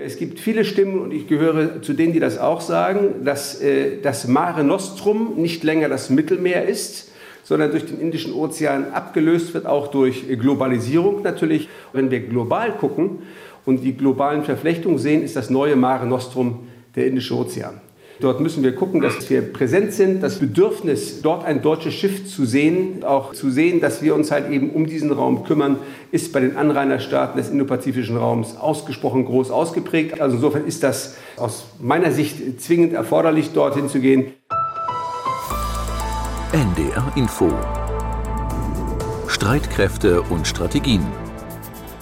[0.00, 4.00] Es gibt viele Stimmen und ich gehöre zu denen, die das auch sagen, dass äh,
[4.00, 7.10] das Mare Nostrum nicht länger das Mittelmeer ist,
[7.42, 11.68] sondern durch den Indischen Ozean abgelöst wird, auch durch Globalisierung natürlich.
[11.92, 13.22] Wenn wir global gucken
[13.66, 17.80] und die globalen Verflechtungen sehen, ist das neue Mare Nostrum der Indische Ozean.
[18.20, 20.22] Dort müssen wir gucken, dass wir präsent sind.
[20.22, 24.50] Das Bedürfnis, dort ein deutsches Schiff zu sehen, auch zu sehen, dass wir uns halt
[24.50, 25.76] eben um diesen Raum kümmern,
[26.10, 30.20] ist bei den Anrainerstaaten des indopazifischen Raums ausgesprochen groß ausgeprägt.
[30.20, 34.32] Also insofern ist das aus meiner Sicht zwingend erforderlich, dorthin zu gehen.
[36.52, 37.52] NDR Info
[39.28, 41.06] Streitkräfte und Strategien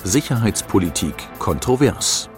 [0.02, 2.30] Sicherheitspolitik kontrovers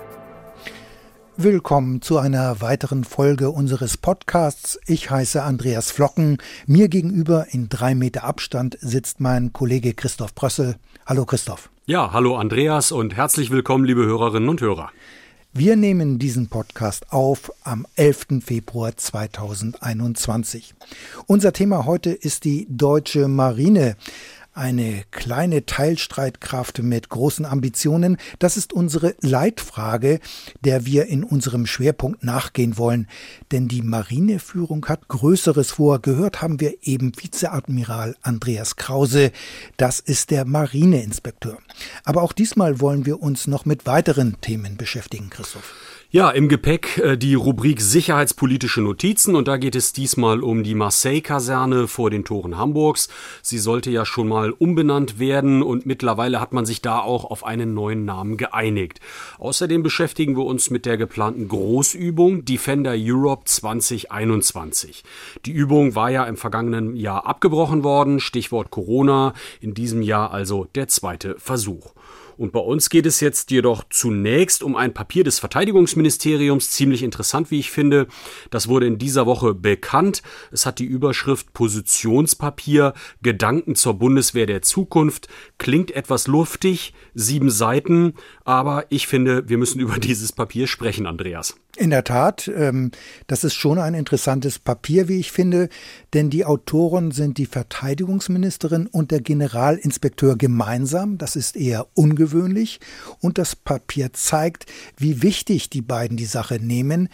[1.40, 4.76] Willkommen zu einer weiteren Folge unseres Podcasts.
[4.88, 6.38] Ich heiße Andreas Flocken.
[6.66, 10.74] Mir gegenüber in drei Meter Abstand sitzt mein Kollege Christoph Brössel.
[11.06, 11.70] Hallo Christoph.
[11.86, 14.90] Ja, hallo Andreas und herzlich willkommen, liebe Hörerinnen und Hörer.
[15.52, 18.42] Wir nehmen diesen Podcast auf am 11.
[18.44, 20.74] Februar 2021.
[21.26, 23.96] Unser Thema heute ist die deutsche Marine
[24.58, 28.18] eine kleine Teilstreitkraft mit großen Ambitionen.
[28.38, 30.20] Das ist unsere Leitfrage,
[30.62, 33.06] der wir in unserem Schwerpunkt nachgehen wollen.
[33.52, 36.00] Denn die Marineführung hat Größeres vor.
[36.00, 39.30] Gehört haben wir eben Vizeadmiral Andreas Krause.
[39.76, 41.58] Das ist der Marineinspekteur.
[42.04, 45.87] Aber auch diesmal wollen wir uns noch mit weiteren Themen beschäftigen, Christoph.
[46.10, 50.74] Ja, im Gepäck äh, die Rubrik Sicherheitspolitische Notizen und da geht es diesmal um die
[50.74, 53.10] Marseille-Kaserne vor den Toren Hamburgs.
[53.42, 57.44] Sie sollte ja schon mal umbenannt werden und mittlerweile hat man sich da auch auf
[57.44, 59.00] einen neuen Namen geeinigt.
[59.36, 65.04] Außerdem beschäftigen wir uns mit der geplanten Großübung Defender Europe 2021.
[65.44, 70.68] Die Übung war ja im vergangenen Jahr abgebrochen worden, Stichwort Corona, in diesem Jahr also
[70.74, 71.92] der zweite Versuch.
[72.38, 77.50] Und bei uns geht es jetzt jedoch zunächst um ein Papier des Verteidigungsministeriums, ziemlich interessant,
[77.50, 78.06] wie ich finde.
[78.50, 80.22] Das wurde in dieser Woche bekannt.
[80.52, 85.26] Es hat die Überschrift Positionspapier, Gedanken zur Bundeswehr der Zukunft.
[85.58, 91.56] Klingt etwas luftig, sieben Seiten, aber ich finde, wir müssen über dieses Papier sprechen, Andreas.
[91.76, 92.92] In der Tat, ähm,
[93.26, 95.68] das ist schon ein interessantes Papier, wie ich finde,
[96.14, 101.18] denn die Autoren sind die Verteidigungsministerin und der Generalinspekteur gemeinsam.
[101.18, 102.80] Das ist eher ungewöhnlich
[103.20, 104.64] und das Papier zeigt,
[104.96, 107.10] wie wichtig die beiden die Sache nehmen,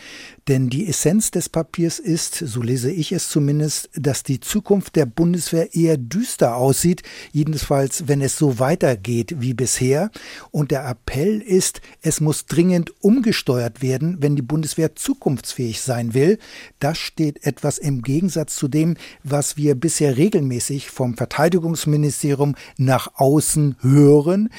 [0.46, 5.06] denn die Essenz des Papiers ist, so lese ich es zumindest, dass die Zukunft der
[5.06, 10.12] Bundeswehr eher düster aussieht, jedenfalls wenn es so weitergeht wie bisher.
[10.52, 16.38] Und der Appell ist, es muss dringend umgesteuert werden, wenn die Bundeswehr zukunftsfähig sein will.
[16.78, 23.74] Das steht etwas im Gegensatz zu dem, was wir bisher regelmäßig vom Verteidigungsministerium nach außen
[23.80, 24.50] hören.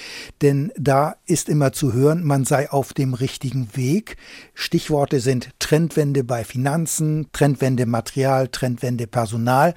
[0.41, 4.17] Denn da ist immer zu hören, man sei auf dem richtigen Weg.
[4.53, 9.75] Stichworte sind Trendwende bei Finanzen, Trendwende Material, Trendwende Personal.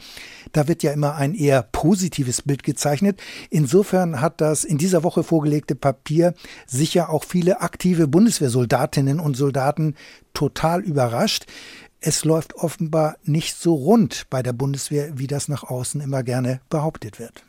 [0.51, 3.21] Da wird ja immer ein eher positives Bild gezeichnet.
[3.51, 6.35] Insofern hat das in dieser Woche vorgelegte Papier
[6.67, 9.95] sicher auch viele aktive Bundeswehrsoldatinnen und Soldaten
[10.35, 11.47] total überrascht.
[12.01, 16.61] Es läuft offenbar nicht so rund bei der Bundeswehr, wie das nach außen immer gerne
[16.71, 17.45] behauptet wird.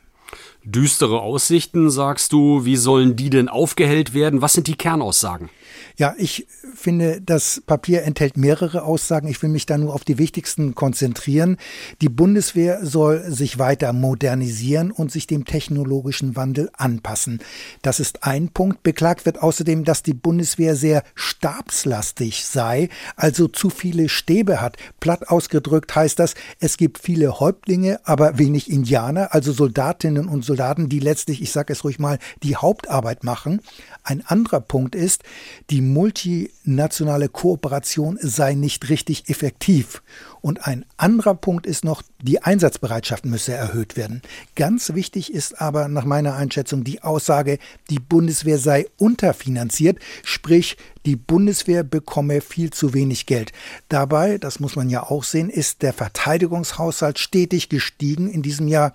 [0.64, 2.64] Düstere Aussichten, sagst du.
[2.64, 4.42] Wie sollen die denn aufgehellt werden?
[4.42, 5.50] Was sind die Kernaussagen?
[5.96, 9.28] Ja, ich finde, das Papier enthält mehrere Aussagen.
[9.28, 11.56] Ich will mich da nur auf die wichtigsten konzentrieren.
[12.00, 17.40] Die Bundeswehr soll sich weiter modernisieren und sich dem technologischen Wandel anpassen.
[17.82, 18.82] Das ist ein Punkt.
[18.82, 24.76] Beklagt wird außerdem, dass die Bundeswehr sehr stabslastig sei, also zu viele Stäbe hat.
[25.00, 30.88] Platt ausgedrückt heißt das, es gibt viele Häuptlinge, aber wenig Indianer, also Soldatinnen und Soldaten,
[30.88, 33.60] die letztlich, ich sage es ruhig mal, die Hauptarbeit machen.
[34.02, 35.22] Ein anderer Punkt ist,
[35.70, 40.02] die multinationale Kooperation sei nicht richtig effektiv.
[40.40, 44.22] Und ein anderer Punkt ist noch, die Einsatzbereitschaft müsse erhöht werden.
[44.54, 47.58] Ganz wichtig ist aber nach meiner Einschätzung die Aussage,
[47.88, 53.52] die Bundeswehr sei unterfinanziert, sprich die Bundeswehr bekomme viel zu wenig Geld.
[53.88, 58.28] Dabei, das muss man ja auch sehen, ist der Verteidigungshaushalt stetig gestiegen.
[58.28, 58.92] In diesem Jahr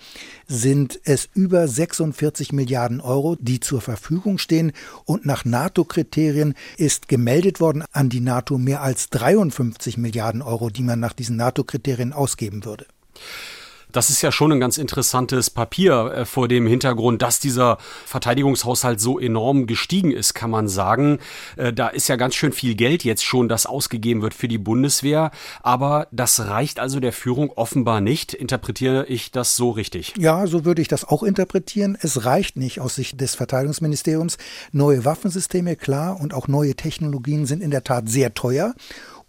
[0.48, 4.72] sind es über 46 Milliarden Euro, die zur Verfügung stehen.
[5.06, 10.84] Und nach NATO-Kriterien ist gemeldet worden an die NATO mehr als 53 Milliarden Euro, die
[10.84, 12.86] man nach diesen NATO-Kriterien ausgeben würde.
[13.96, 19.00] Das ist ja schon ein ganz interessantes Papier äh, vor dem Hintergrund, dass dieser Verteidigungshaushalt
[19.00, 21.20] so enorm gestiegen ist, kann man sagen.
[21.56, 24.58] Äh, da ist ja ganz schön viel Geld jetzt schon, das ausgegeben wird für die
[24.58, 25.32] Bundeswehr.
[25.64, 28.34] Aber das reicht also der Führung offenbar nicht.
[28.34, 30.14] Interpretiere ich das so richtig?
[30.18, 31.98] Ja, so würde ich das auch interpretieren.
[31.98, 34.38] Es reicht nicht aus Sicht des Verteidigungsministeriums.
[34.74, 38.74] Neue Waffensysteme, klar, und auch neue Technologien sind in der Tat sehr teuer.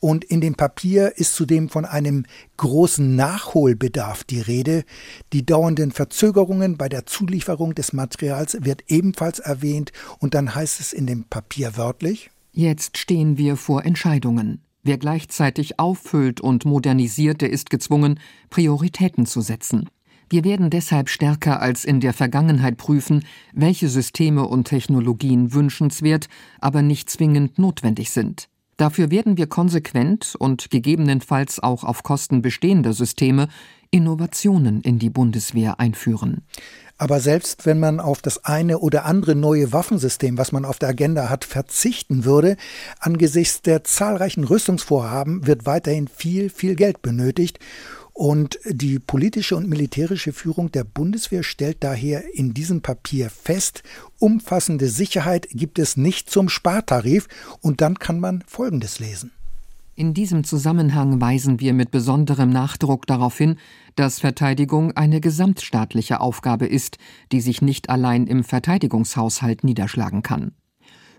[0.07, 2.27] Und in dem Papier ist zudem von einem
[2.59, 4.85] großen Nachholbedarf die Rede.
[5.33, 10.93] Die dauernden Verzögerungen bei der Zulieferung des Materials wird ebenfalls erwähnt und dann heißt es
[10.93, 14.63] in dem Papier wörtlich Jetzt stehen wir vor Entscheidungen.
[14.85, 19.91] Wer gleichzeitig auffüllt und modernisiert, der ist gezwungen, Prioritäten zu setzen.
[20.31, 23.25] Wir werden deshalb stärker als in der Vergangenheit prüfen,
[23.55, 26.29] welche Systeme und Technologien wünschenswert,
[26.61, 28.49] aber nicht zwingend notwendig sind.
[28.77, 33.49] Dafür werden wir konsequent und gegebenenfalls auch auf Kosten bestehender Systeme
[33.91, 36.43] Innovationen in die Bundeswehr einführen.
[36.99, 40.91] Aber selbst wenn man auf das eine oder andere neue Waffensystem, was man auf der
[40.91, 42.57] Agenda hat, verzichten würde,
[43.01, 47.59] angesichts der zahlreichen Rüstungsvorhaben wird weiterhin viel, viel Geld benötigt.
[48.17, 53.83] Und die politische und militärische Führung der Bundeswehr stellt daher in diesem Papier fest,
[54.19, 57.29] umfassende Sicherheit gibt es nicht zum Spartarif.
[57.61, 59.33] Und dann kann man Folgendes lesen.
[59.97, 63.59] In diesem Zusammenhang weisen wir mit besonderem Nachdruck darauf hin,
[63.97, 66.97] dass Verteidigung eine gesamtstaatliche Aufgabe ist,
[67.33, 70.53] die sich nicht allein im Verteidigungshaushalt niederschlagen kann.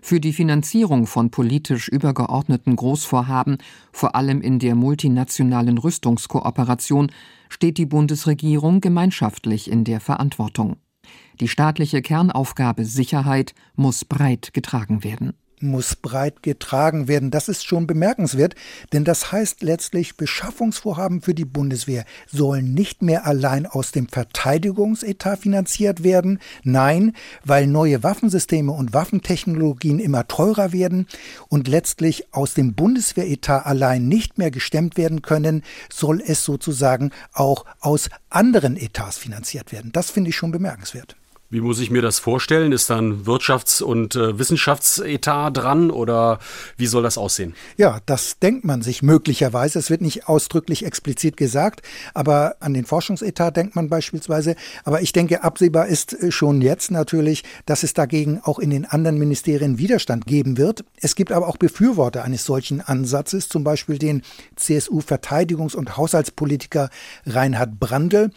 [0.08, 3.58] Für die Finanzierung von politisch übergeordneten Großvorhaben,
[3.92, 7.12] vor allem in der multinationalen Rüstungskooperation,
[7.50, 10.76] steht die Bundesregierung gemeinschaftlich in der Verantwortung.
[11.40, 17.30] Die staatliche Kernaufgabe Sicherheit muss breit getragen werden muss breit getragen werden.
[17.30, 18.54] Das ist schon bemerkenswert,
[18.92, 25.40] denn das heißt letztlich, Beschaffungsvorhaben für die Bundeswehr sollen nicht mehr allein aus dem Verteidigungsetat
[25.40, 26.40] finanziert werden.
[26.62, 27.14] Nein,
[27.44, 31.06] weil neue Waffensysteme und Waffentechnologien immer teurer werden
[31.48, 35.62] und letztlich aus dem Bundeswehretat allein nicht mehr gestemmt werden können,
[35.92, 39.92] soll es sozusagen auch aus anderen Etats finanziert werden.
[39.92, 41.17] Das finde ich schon bemerkenswert.
[41.50, 42.72] Wie muss ich mir das vorstellen?
[42.72, 46.40] Ist dann Wirtschafts- und äh, Wissenschaftsetat dran oder
[46.76, 47.54] wie soll das aussehen?
[47.78, 49.78] Ja, das denkt man sich möglicherweise.
[49.78, 51.80] Es wird nicht ausdrücklich explizit gesagt,
[52.12, 54.56] aber an den Forschungsetat denkt man beispielsweise.
[54.84, 58.84] Aber ich denke, absehbar ist äh, schon jetzt natürlich, dass es dagegen auch in den
[58.84, 60.84] anderen Ministerien Widerstand geben wird.
[61.00, 64.20] Es gibt aber auch Befürworter eines solchen Ansatzes, zum Beispiel den
[64.56, 66.90] CSU-Verteidigungs- und Haushaltspolitiker
[67.24, 68.32] Reinhard Brandl.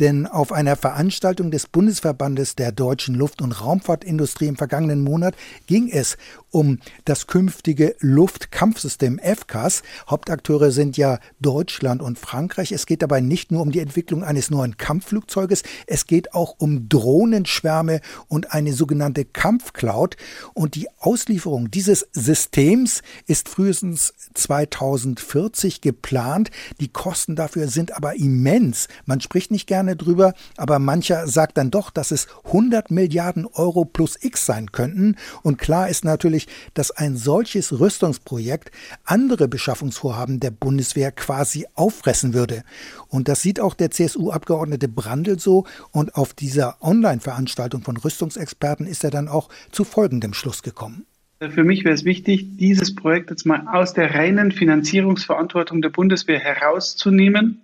[0.00, 5.34] Denn auf einer Veranstaltung des Bundesverbandes der deutschen Luft- und Raumfahrtindustrie im vergangenen Monat
[5.66, 6.16] ging es
[6.54, 9.82] um das künftige Luftkampfsystem FCAS.
[10.08, 12.70] Hauptakteure sind ja Deutschland und Frankreich.
[12.70, 16.88] Es geht dabei nicht nur um die Entwicklung eines neuen Kampfflugzeuges, es geht auch um
[16.88, 20.16] Drohnenschwärme und eine sogenannte Kampfcloud.
[20.54, 26.50] Und die Auslieferung dieses Systems ist frühestens 2040 geplant.
[26.80, 28.88] Die Kosten dafür sind aber immens.
[29.06, 33.84] Man spricht nicht gerne drüber, aber mancher sagt dann doch, dass es 100 Milliarden Euro
[33.84, 35.16] plus X sein könnten.
[35.42, 36.43] Und klar ist natürlich,
[36.74, 38.70] dass ein solches Rüstungsprojekt
[39.04, 42.64] andere Beschaffungsvorhaben der Bundeswehr quasi auffressen würde.
[43.08, 45.64] Und das sieht auch der CSU-Abgeordnete Brandl so.
[45.90, 51.06] Und auf dieser Online-Veranstaltung von Rüstungsexperten ist er dann auch zu folgendem Schluss gekommen.
[51.40, 56.38] Für mich wäre es wichtig, dieses Projekt jetzt mal aus der reinen Finanzierungsverantwortung der Bundeswehr
[56.38, 57.60] herauszunehmen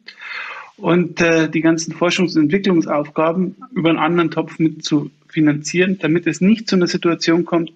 [0.77, 6.27] und äh, die ganzen Forschungs- und Entwicklungsaufgaben über einen anderen Topf mit zu finanzieren, damit
[6.27, 7.73] es nicht zu einer Situation kommt,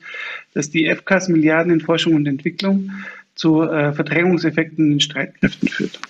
[0.52, 2.90] dass die FKs Milliarden in Forschung und Entwicklung
[3.34, 6.00] zu äh, Verdrängungseffekten in den Streitkräften führt.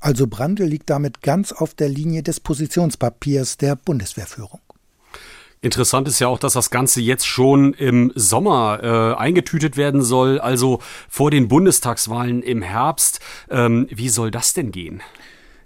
[0.00, 4.60] Also Brandl liegt damit ganz auf der Linie des Positionspapiers der Bundeswehrführung.
[5.62, 10.38] Interessant ist ja auch, dass das Ganze jetzt schon im Sommer äh, eingetütet werden soll,
[10.38, 13.20] also vor den Bundestagswahlen im Herbst.
[13.48, 15.02] Ähm, wie soll das denn gehen?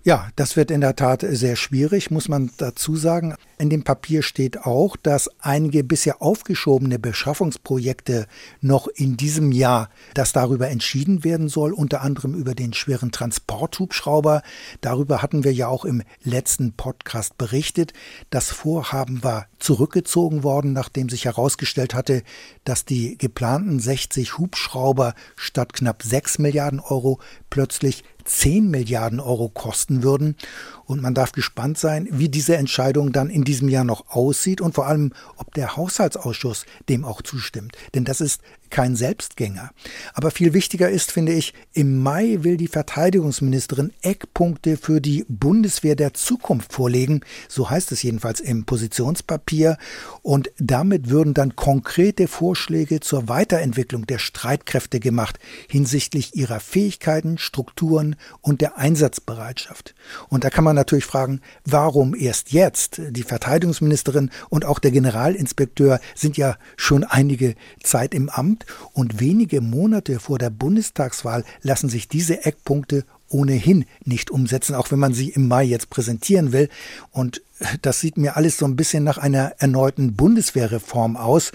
[0.05, 3.35] Ja, das wird in der Tat sehr schwierig, muss man dazu sagen.
[3.59, 8.29] In dem Papier steht auch, dass einige bisher aufgeschobene Beschaffungsprojekte
[8.61, 14.43] noch in diesem Jahr, dass darüber entschieden werden soll, unter anderem über den schweren Transporthubschrauber.
[14.81, 17.95] Darüber hatten wir ja auch im letzten Podcast berichtet.
[18.31, 22.23] Das Vorhaben war zurückgezogen worden, nachdem sich herausgestellt hatte,
[22.63, 27.19] dass die geplanten 60 Hubschrauber statt knapp 6 Milliarden Euro
[27.51, 30.37] plötzlich 10 Milliarden Euro kosten würden.
[30.85, 34.75] Und man darf gespannt sein, wie diese Entscheidung dann in diesem Jahr noch aussieht und
[34.75, 37.77] vor allem, ob der Haushaltsausschuss dem auch zustimmt.
[37.95, 39.71] Denn das ist kein Selbstgänger.
[40.15, 45.97] Aber viel wichtiger ist, finde ich, im Mai will die Verteidigungsministerin Eckpunkte für die Bundeswehr
[45.97, 47.21] der Zukunft vorlegen.
[47.49, 49.79] So heißt es jedenfalls im Positionspapier.
[50.23, 58.17] Und damit würden dann konkrete Vorschläge zur Weiterentwicklung der Streitkräfte gemacht hinsichtlich ihrer Fähigkeiten, Strukturen
[58.41, 59.95] und der Einsatzbereitschaft.
[60.29, 63.01] Und da kann man natürlich fragen, warum erst jetzt?
[63.11, 68.58] Die Verteidigungsministerin und auch der Generalinspekteur sind ja schon einige Zeit im Amt
[68.93, 74.99] und wenige Monate vor der Bundestagswahl lassen sich diese Eckpunkte ohnehin nicht umsetzen, auch wenn
[74.99, 76.69] man sie im Mai jetzt präsentieren will.
[77.11, 77.43] Und
[77.83, 81.53] das sieht mir alles so ein bisschen nach einer erneuten Bundeswehrreform aus.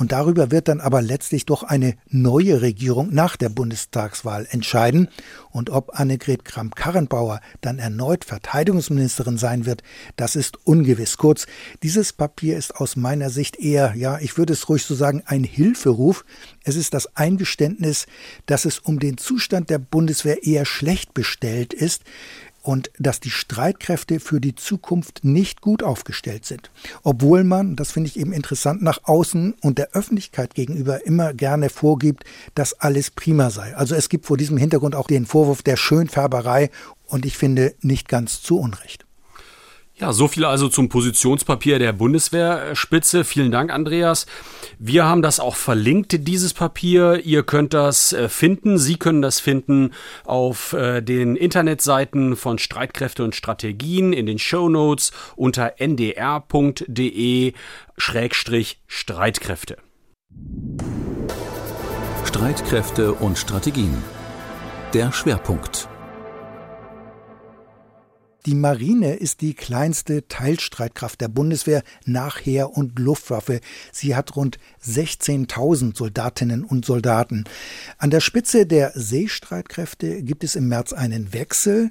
[0.00, 5.08] Und darüber wird dann aber letztlich doch eine neue Regierung nach der Bundestagswahl entscheiden.
[5.50, 9.82] Und ob Annegret Kramp-Karrenbauer dann erneut Verteidigungsministerin sein wird,
[10.16, 11.18] das ist ungewiss.
[11.18, 11.46] Kurz,
[11.82, 15.44] dieses Papier ist aus meiner Sicht eher, ja, ich würde es ruhig so sagen, ein
[15.44, 16.24] Hilferuf.
[16.64, 18.06] Es ist das Eingeständnis,
[18.46, 22.04] dass es um den Zustand der Bundeswehr eher schlecht bestellt ist
[22.62, 26.70] und dass die Streitkräfte für die Zukunft nicht gut aufgestellt sind.
[27.02, 31.70] Obwohl man, das finde ich eben interessant, nach außen und der Öffentlichkeit gegenüber immer gerne
[31.70, 32.24] vorgibt,
[32.54, 33.74] dass alles prima sei.
[33.76, 36.70] Also es gibt vor diesem Hintergrund auch den Vorwurf der Schönfärberei
[37.06, 39.06] und ich finde nicht ganz zu Unrecht.
[40.00, 43.22] Ja, so viel also zum Positionspapier der Bundeswehrspitze.
[43.22, 44.24] Vielen Dank, Andreas.
[44.78, 47.22] Wir haben das auch verlinkt, dieses Papier.
[47.22, 48.78] Ihr könnt das äh, finden.
[48.78, 49.92] Sie können das finden
[50.24, 57.52] auf äh, den Internetseiten von Streitkräfte und Strategien in den Show Notes unter ndr.de
[57.98, 59.76] Streitkräfte.
[62.24, 64.02] Streitkräfte und Strategien.
[64.94, 65.90] Der Schwerpunkt.
[68.46, 73.60] Die Marine ist die kleinste Teilstreitkraft der Bundeswehr nach Heer und Luftwaffe.
[73.92, 77.44] Sie hat rund 16.000 Soldatinnen und Soldaten.
[77.98, 81.90] An der Spitze der Seestreitkräfte gibt es im März einen Wechsel.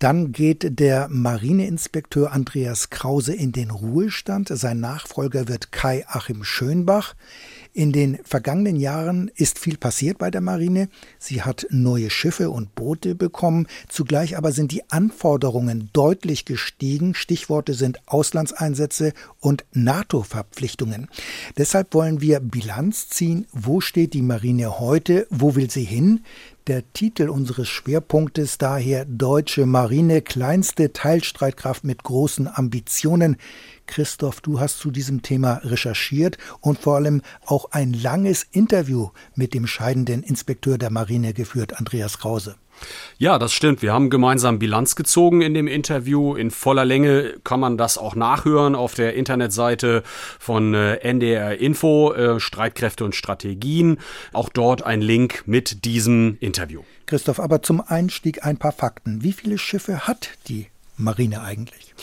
[0.00, 4.48] Dann geht der Marineinspekteur Andreas Krause in den Ruhestand.
[4.48, 7.14] Sein Nachfolger wird Kai Achim Schönbach.
[7.76, 10.88] In den vergangenen Jahren ist viel passiert bei der Marine.
[11.18, 13.66] Sie hat neue Schiffe und Boote bekommen.
[13.90, 17.14] Zugleich aber sind die Anforderungen deutlich gestiegen.
[17.14, 21.08] Stichworte sind Auslandseinsätze und NATO-Verpflichtungen.
[21.58, 23.46] Deshalb wollen wir Bilanz ziehen.
[23.52, 25.26] Wo steht die Marine heute?
[25.28, 26.20] Wo will sie hin?
[26.68, 33.36] Der Titel unseres Schwerpunktes daher Deutsche Marine, kleinste Teilstreitkraft mit großen Ambitionen.
[33.86, 39.54] Christoph, du hast zu diesem Thema recherchiert und vor allem auch ein langes Interview mit
[39.54, 42.56] dem scheidenden Inspekteur der Marine geführt, Andreas Krause.
[43.18, 43.82] Ja, das stimmt.
[43.82, 46.34] Wir haben gemeinsam Bilanz gezogen in dem Interview.
[46.34, 50.02] In voller Länge kann man das auch nachhören auf der Internetseite
[50.38, 53.98] von äh, NDR Info, äh, Streitkräfte und Strategien.
[54.32, 56.82] Auch dort ein Link mit diesem Interview.
[57.06, 59.22] Christoph, aber zum Einstieg ein paar Fakten.
[59.22, 60.66] Wie viele Schiffe hat die
[60.96, 61.94] Marine eigentlich?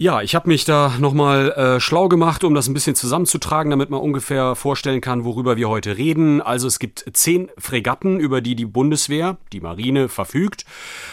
[0.00, 3.90] Ja, ich habe mich da nochmal äh, schlau gemacht, um das ein bisschen zusammenzutragen, damit
[3.90, 6.40] man ungefähr vorstellen kann, worüber wir heute reden.
[6.40, 10.64] Also es gibt zehn Fregatten, über die die Bundeswehr, die Marine, verfügt.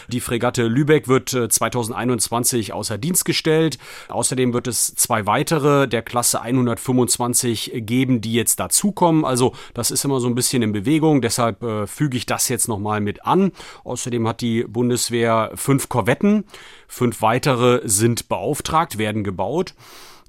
[0.09, 3.79] Die Fregatte Lübeck wird äh, 2021 außer Dienst gestellt.
[4.07, 9.25] Außerdem wird es zwei weitere der Klasse 125 geben, die jetzt dazukommen.
[9.25, 12.67] Also das ist immer so ein bisschen in Bewegung, deshalb äh, füge ich das jetzt
[12.67, 13.51] nochmal mit an.
[13.83, 16.43] Außerdem hat die Bundeswehr fünf Korvetten.
[16.87, 19.73] Fünf weitere sind beauftragt, werden gebaut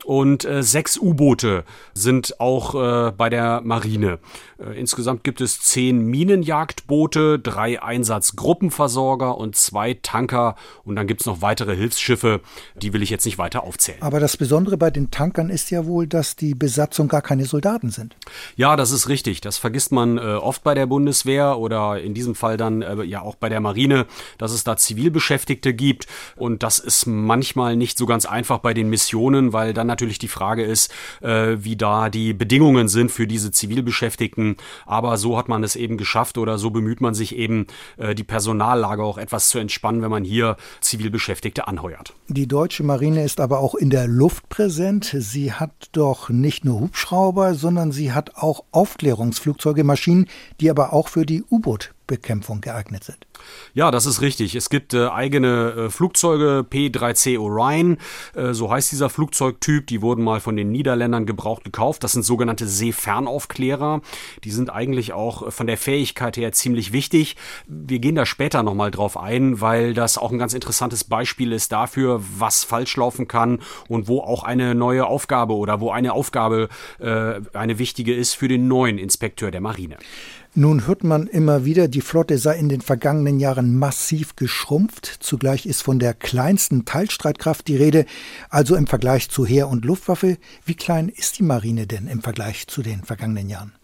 [0.05, 4.19] und äh, sechs U-Boote sind auch äh, bei der Marine.
[4.59, 11.27] Äh, insgesamt gibt es zehn Minenjagdboote, drei Einsatzgruppenversorger und zwei Tanker und dann gibt es
[11.27, 12.41] noch weitere Hilfsschiffe,
[12.77, 14.03] die will ich jetzt nicht weiter aufzählen.
[14.03, 17.91] Aber das Besondere bei den Tankern ist ja wohl, dass die Besatzung gar keine Soldaten
[17.91, 18.17] sind.
[18.57, 19.41] Ja, das ist richtig.
[19.41, 23.23] Das vergisst man äh, oft bei der Bundeswehr oder in diesem Fall dann äh, ja
[23.23, 24.07] auch bei der Marine,
[24.39, 28.89] dass es da Zivilbeschäftigte gibt und das ist manchmal nicht so ganz einfach bei den
[28.89, 33.51] Missionen, weil dann natürlich die Frage ist, äh, wie da die Bedingungen sind für diese
[33.51, 34.57] Zivilbeschäftigten.
[34.85, 37.67] Aber so hat man es eben geschafft oder so bemüht man sich eben,
[37.97, 42.15] äh, die Personallage auch etwas zu entspannen, wenn man hier Zivilbeschäftigte anheuert.
[42.29, 45.15] Die deutsche Marine ist aber auch in der Luft präsent.
[45.19, 50.27] Sie hat doch nicht nur Hubschrauber, sondern sie hat auch Aufklärungsflugzeuge, Maschinen,
[50.61, 53.27] die aber auch für die U-Boot Luftbekämpfung geeignet sind.
[53.75, 54.55] Ja, das ist richtig.
[54.55, 57.99] Es gibt äh, eigene äh, Flugzeuge, P3C Orion,
[58.35, 59.87] äh, so heißt dieser Flugzeugtyp.
[59.87, 62.05] Die wurden mal von den Niederländern gebraucht gekauft.
[62.05, 64.01] Das sind sogenannte Seefernaufklärer.
[64.45, 67.37] Die sind eigentlich auch von der Fähigkeit her ziemlich wichtig.
[67.67, 71.73] Wir gehen da später nochmal drauf ein, weil das auch ein ganz interessantes Beispiel ist
[71.73, 76.69] dafür, was falsch laufen kann und wo auch eine neue Aufgabe oder wo eine Aufgabe
[76.99, 79.97] äh, eine wichtige ist für den neuen Inspekteur der Marine.
[80.59, 85.19] Nun hört man immer wieder, die Flotte sei in den vergangenen Jahren massiv geschrumpft.
[85.21, 88.07] Zugleich ist von der kleinsten Teilstreitkraft die Rede,
[88.49, 90.39] also im Vergleich zu Heer und Luftwaffe.
[90.65, 93.75] Wie klein ist die Marine denn im Vergleich zu den vergangenen Jahren?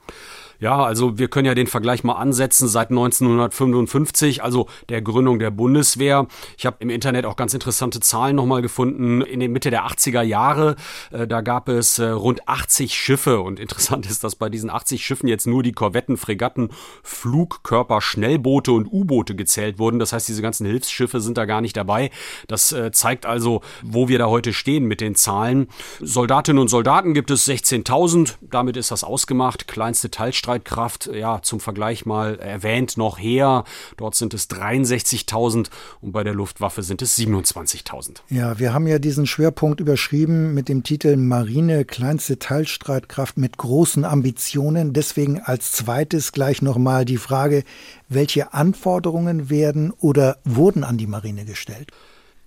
[0.62, 5.50] Ja, also wir können ja den Vergleich mal ansetzen seit 1955, also der Gründung der
[5.50, 6.28] Bundeswehr.
[6.56, 9.22] Ich habe im Internet auch ganz interessante Zahlen nochmal gefunden.
[9.22, 10.76] In der Mitte der 80er Jahre,
[11.10, 15.04] äh, da gab es äh, rund 80 Schiffe und interessant ist, dass bei diesen 80
[15.04, 16.68] Schiffen jetzt nur die Korvetten, Fregatten,
[17.02, 19.98] Flugkörper, Schnellboote und U-Boote gezählt wurden.
[19.98, 22.12] Das heißt, diese ganzen Hilfsschiffe sind da gar nicht dabei.
[22.46, 25.66] Das äh, zeigt also, wo wir da heute stehen mit den Zahlen.
[25.98, 28.34] Soldatinnen und Soldaten gibt es 16.000.
[28.42, 29.66] Damit ist das ausgemacht.
[29.66, 33.64] Kleinste Teilstreitkräfte Luftstreitkraft, ja, zum Vergleich mal erwähnt, noch her.
[33.96, 35.68] Dort sind es 63.000
[36.00, 38.18] und bei der Luftwaffe sind es 27.000.
[38.28, 44.04] Ja, wir haben ja diesen Schwerpunkt überschrieben mit dem Titel Marine, kleinste Teilstreitkraft mit großen
[44.04, 44.92] Ambitionen.
[44.92, 47.64] Deswegen als zweites gleich nochmal die Frage,
[48.08, 51.90] welche Anforderungen werden oder wurden an die Marine gestellt?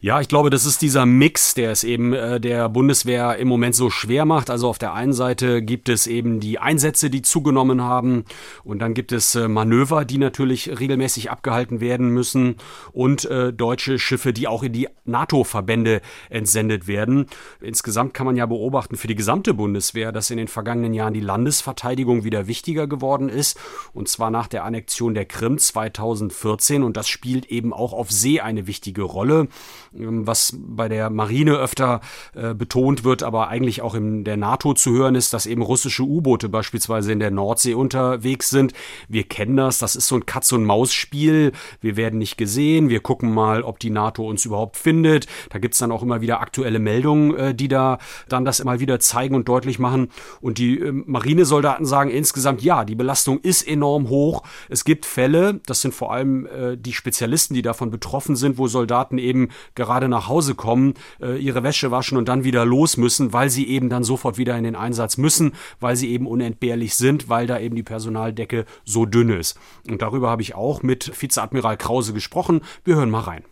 [0.06, 3.74] Ja, ich glaube, das ist dieser Mix, der es eben äh, der Bundeswehr im Moment
[3.74, 4.52] so schwer macht.
[4.52, 8.24] Also auf der einen Seite gibt es eben die Einsätze, die zugenommen haben
[8.64, 12.58] und dann gibt es äh, Manöver, die natürlich regelmäßig abgehalten werden müssen
[12.92, 17.26] und äh, deutsche Schiffe, die auch in die NATO-Verbände entsendet werden.
[17.60, 21.20] Insgesamt kann man ja beobachten für die gesamte Bundeswehr, dass in den vergangenen Jahren die
[21.20, 23.60] Landesverteidigung wieder wichtiger geworden ist
[23.92, 28.40] und zwar nach der Annexion der Krim 2014 und das spielt eben auch auf See
[28.40, 29.48] eine wichtige Rolle.
[29.98, 32.02] Ähm, was bei der Marine öfter
[32.34, 36.04] äh, betont wird, aber eigentlich auch in der NATO zu hören ist, dass eben russische
[36.04, 38.74] U-Boote beispielsweise in der Nordsee unterwegs sind.
[39.08, 41.52] Wir kennen das, das ist so ein Katz-und-Maus-Spiel.
[41.82, 45.28] Wir werden nicht gesehen, wir gucken mal, ob die NATO uns überhaupt findet.
[45.50, 47.98] Da gibt's dann auch immer wieder aktuelle Meldungen, äh, die da
[48.30, 50.10] dann das immer wieder zeigen und deutlich machen.
[50.42, 54.44] Und die äh, Marinesoldaten sagen insgesamt, ja, die Belastung ist enorm hoch.
[54.70, 58.68] Es gibt Fälle, das sind vor allem äh, die Spezialisten, die davon betroffen sind, wo
[58.68, 63.34] Soldaten eben gerade nach Hause kommen, äh, ihre Wäsche waschen und dann wieder los müssen,
[63.34, 67.30] weil sie eben dann sofort wieder in den Einsatz müssen, weil sie eben unentbehrlich sind,
[67.30, 69.58] weil da eben die Personaldecke so dünn ist.
[69.90, 72.62] Und darüber habe ich auch mit Vizeadmiral Krause gesprochen.
[72.84, 73.44] Wir hören mal rein.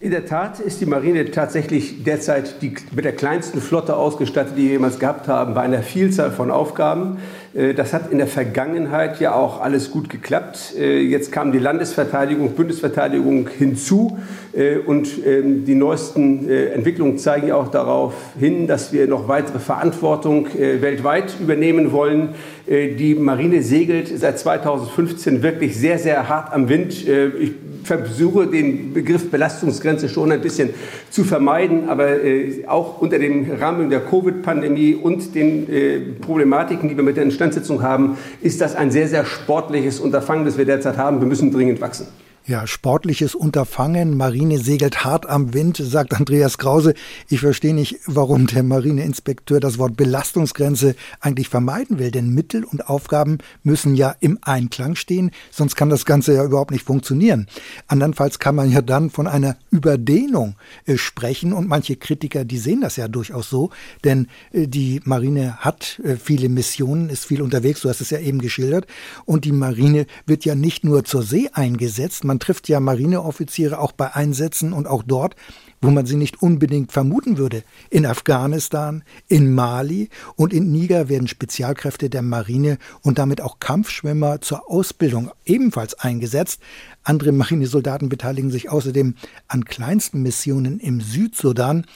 [0.00, 4.64] In der Tat ist die Marine tatsächlich derzeit die, mit der kleinsten Flotte ausgestattet, die
[4.64, 7.18] wir jemals gehabt haben, bei einer Vielzahl von Aufgaben.
[7.54, 10.74] Äh, das hat in der Vergangenheit ja auch alles gut geklappt.
[10.78, 14.18] Äh, jetzt kam die Landesverteidigung, Bundesverteidigung hinzu
[14.52, 19.58] äh, und ähm, die neuesten Entwicklungen zeigen ja auch darauf hin, dass wir noch weitere
[19.58, 22.30] Verantwortung weltweit übernehmen wollen.
[22.66, 27.06] Die Marine segelt seit 2015 wirklich sehr, sehr hart am Wind.
[27.06, 27.52] Ich
[27.84, 30.70] versuche den Begriff Belastungsgrenze schon ein bisschen
[31.10, 36.96] zu vermeiden, aber äh, auch unter dem Rahmen der Covid-Pandemie und den äh, Problematiken, die
[36.96, 40.96] wir mit der Instandsetzung haben, ist das ein sehr, sehr sportliches Unterfangen, das wir derzeit
[40.96, 41.20] haben.
[41.20, 42.06] Wir müssen dringend wachsen.
[42.46, 44.18] Ja, sportliches Unterfangen.
[44.18, 46.92] Marine segelt hart am Wind, sagt Andreas Krause.
[47.30, 52.86] Ich verstehe nicht, warum der Marineinspekteur das Wort Belastungsgrenze eigentlich vermeiden will, denn Mittel und
[52.86, 57.46] Aufgaben müssen ja im Einklang stehen, sonst kann das Ganze ja überhaupt nicht funktionieren.
[57.86, 62.82] Andernfalls kann man ja dann von einer Überdehnung äh, sprechen und manche Kritiker, die sehen
[62.82, 63.70] das ja durchaus so,
[64.04, 68.18] denn äh, die Marine hat äh, viele Missionen, ist viel unterwegs, du hast es ja
[68.18, 68.86] eben geschildert,
[69.24, 73.92] und die Marine wird ja nicht nur zur See eingesetzt, man trifft ja Marineoffiziere auch
[73.92, 75.36] bei Einsätzen und auch dort,
[75.80, 77.62] wo man sie nicht unbedingt vermuten würde.
[77.90, 84.40] In Afghanistan, in Mali und in Niger werden Spezialkräfte der Marine und damit auch Kampfschwimmer
[84.40, 86.60] zur Ausbildung ebenfalls eingesetzt.
[87.02, 89.14] Andere Marinesoldaten beteiligen sich außerdem
[89.48, 91.86] an kleinsten Missionen im Südsudan.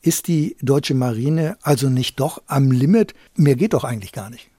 [0.00, 3.14] Ist die deutsche Marine also nicht doch am Limit?
[3.34, 4.50] Mehr geht doch eigentlich gar nicht.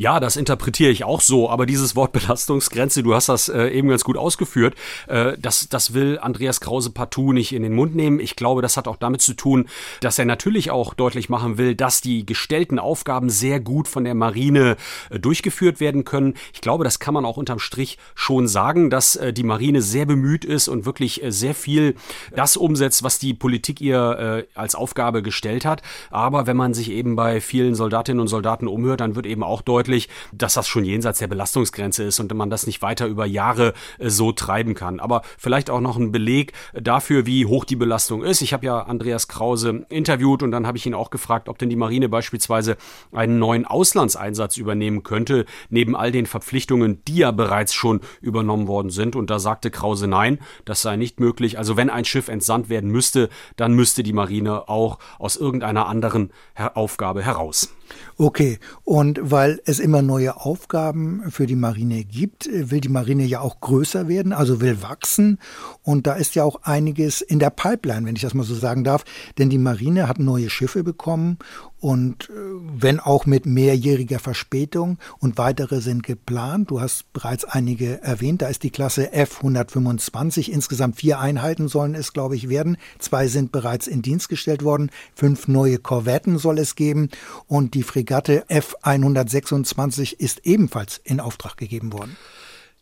[0.00, 3.90] Ja, das interpretiere ich auch so, aber dieses Wort Belastungsgrenze, du hast das äh, eben
[3.90, 4.74] ganz gut ausgeführt,
[5.08, 8.18] äh, das, das will Andreas Krause partout nicht in den Mund nehmen.
[8.18, 9.68] Ich glaube, das hat auch damit zu tun,
[10.00, 14.14] dass er natürlich auch deutlich machen will, dass die gestellten Aufgaben sehr gut von der
[14.14, 14.78] Marine
[15.10, 16.32] äh, durchgeführt werden können.
[16.54, 20.06] Ich glaube, das kann man auch unterm Strich schon sagen, dass äh, die Marine sehr
[20.06, 21.94] bemüht ist und wirklich äh, sehr viel
[22.34, 25.82] das umsetzt, was die Politik ihr äh, als Aufgabe gestellt hat.
[26.10, 29.60] Aber wenn man sich eben bei vielen Soldatinnen und Soldaten umhört, dann wird eben auch
[29.60, 33.26] deutlich, deutlich, dass das schon jenseits der Belastungsgrenze ist und man das nicht weiter über
[33.26, 35.00] Jahre äh, so treiben kann.
[35.00, 38.40] Aber vielleicht auch noch ein Beleg dafür, wie hoch die Belastung ist.
[38.40, 41.70] Ich habe ja Andreas Krause interviewt und dann habe ich ihn auch gefragt, ob denn
[41.70, 42.76] die Marine beispielsweise
[43.12, 48.90] einen neuen Auslandseinsatz übernehmen könnte, neben all den Verpflichtungen, die ja bereits schon übernommen worden
[48.90, 49.16] sind.
[49.16, 51.58] Und da sagte Krause nein, das sei nicht möglich.
[51.58, 56.32] Also wenn ein Schiff entsandt werden müsste, dann müsste die Marine auch aus irgendeiner anderen
[56.74, 57.70] Aufgabe heraus.
[58.16, 63.40] Okay, und weil es immer neue Aufgaben für die Marine gibt, will die Marine ja
[63.40, 65.38] auch größer werden, also will wachsen.
[65.82, 68.84] Und da ist ja auch einiges in der Pipeline, wenn ich das mal so sagen
[68.84, 69.04] darf.
[69.38, 71.38] Denn die Marine hat neue Schiffe bekommen
[71.80, 76.70] und äh, wenn auch mit mehrjähriger Verspätung und weitere sind geplant.
[76.70, 78.42] Du hast bereits einige erwähnt.
[78.42, 80.50] Da ist die Klasse F-125.
[80.50, 82.76] Insgesamt vier Einheiten sollen es, glaube ich, werden.
[82.98, 84.90] Zwei sind bereits in Dienst gestellt worden.
[85.14, 87.08] Fünf neue Korvetten soll es geben.
[87.46, 92.16] Und die Fregatte F-126 ist ebenfalls in Auftrag gegeben worden.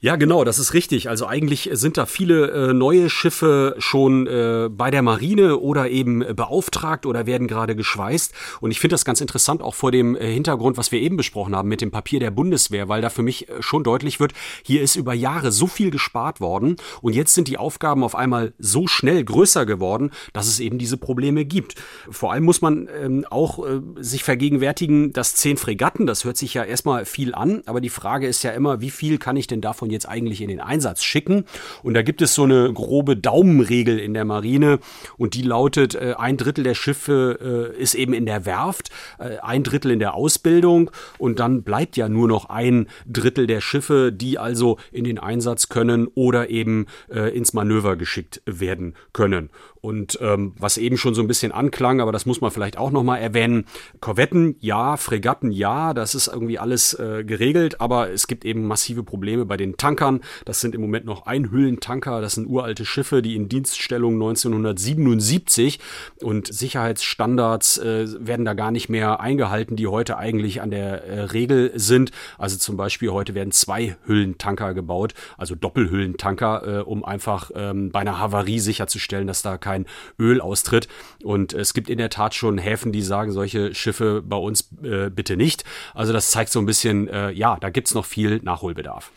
[0.01, 1.09] Ja, genau, das ist richtig.
[1.09, 6.21] Also eigentlich sind da viele äh, neue Schiffe schon äh, bei der Marine oder eben
[6.37, 8.33] beauftragt oder werden gerade geschweißt.
[8.61, 11.57] Und ich finde das ganz interessant auch vor dem äh, Hintergrund, was wir eben besprochen
[11.57, 14.83] haben mit dem Papier der Bundeswehr, weil da für mich äh, schon deutlich wird, hier
[14.83, 18.87] ist über Jahre so viel gespart worden und jetzt sind die Aufgaben auf einmal so
[18.87, 21.75] schnell größer geworden, dass es eben diese Probleme gibt.
[22.09, 26.55] Vor allem muss man ähm, auch äh, sich vergegenwärtigen, dass zehn Fregatten, das hört sich
[26.55, 29.61] ja erstmal viel an, aber die Frage ist ja immer, wie viel kann ich denn
[29.61, 31.45] davon davon jetzt eigentlich in den Einsatz schicken.
[31.83, 34.79] Und da gibt es so eine grobe Daumenregel in der Marine
[35.17, 39.39] und die lautet, äh, ein Drittel der Schiffe äh, ist eben in der Werft, äh,
[39.39, 44.13] ein Drittel in der Ausbildung und dann bleibt ja nur noch ein Drittel der Schiffe,
[44.13, 49.51] die also in den Einsatz können oder eben äh, ins Manöver geschickt werden können.
[49.81, 52.91] Und ähm, was eben schon so ein bisschen anklang, aber das muss man vielleicht auch
[52.91, 53.65] nochmal erwähnen,
[54.01, 59.03] Korvetten ja, Fregatten ja, das ist irgendwie alles äh, geregelt, aber es gibt eben massive
[59.03, 60.21] Probleme bei den Tankern.
[60.45, 65.79] Das sind im Moment noch Einhüllentanker, das sind uralte Schiffe, die in Dienststellung 1977
[66.23, 71.21] und Sicherheitsstandards äh, werden da gar nicht mehr eingehalten, die heute eigentlich an der äh,
[71.23, 72.11] Regel sind.
[72.37, 78.01] Also zum Beispiel heute werden zwei Hüllentanker gebaut, also Doppelhüllentanker, äh, um einfach ähm, bei
[78.01, 79.87] einer Havarie sicherzustellen, dass da kein
[80.19, 80.89] Öl austritt.
[81.23, 85.11] Und es gibt in der Tat schon Häfen, die sagen, solche Schiffe bei uns äh,
[85.11, 85.65] bitte nicht.
[85.95, 89.13] Also das zeigt so ein bisschen, äh, ja, da gibt es noch viel Nachholbedarf.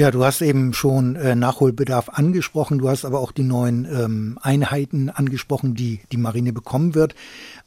[0.00, 4.38] Ja, du hast eben schon äh, Nachholbedarf angesprochen, du hast aber auch die neuen ähm,
[4.40, 7.14] Einheiten angesprochen, die die Marine bekommen wird.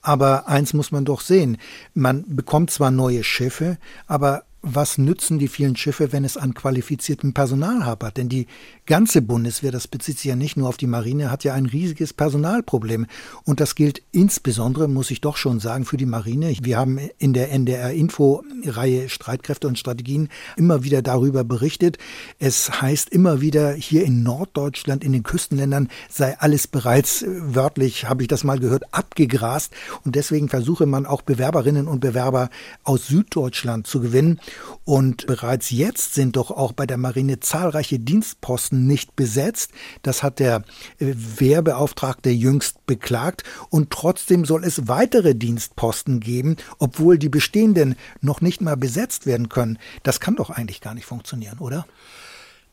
[0.01, 1.59] Aber eins muss man doch sehen,
[1.93, 7.35] man bekommt zwar neue Schiffe, aber was nützen die vielen Schiffe, wenn es an qualifiziertem
[7.35, 8.17] Personal hapert?
[8.17, 8.47] Denn die
[8.85, 12.13] ganze Bundeswehr, das bezieht sich ja nicht nur auf die Marine, hat ja ein riesiges
[12.13, 13.05] Personalproblem.
[13.45, 16.53] Und das gilt insbesondere, muss ich doch schon sagen, für die Marine.
[16.61, 21.97] Wir haben in der NDR-Info-Reihe Streitkräfte und Strategien immer wieder darüber berichtet.
[22.39, 28.09] Es heißt immer wieder, hier in Norddeutschland, in den Küstenländern sei alles bereits, äh, wörtlich
[28.09, 29.73] habe ich das mal gehört, abgegrast.
[30.03, 32.49] Und deswegen versuche man auch Bewerberinnen und Bewerber
[32.83, 34.39] aus Süddeutschland zu gewinnen.
[34.83, 39.71] Und bereits jetzt sind doch auch bei der Marine zahlreiche Dienstposten nicht besetzt.
[40.01, 40.63] Das hat der
[40.99, 43.43] äh, Wehrbeauftragte jüngst beklagt.
[43.69, 49.49] Und trotzdem soll es weitere Dienstposten geben, obwohl die bestehenden noch nicht mal besetzt werden
[49.49, 49.79] können.
[50.03, 51.85] Das kann doch eigentlich gar nicht funktionieren, oder?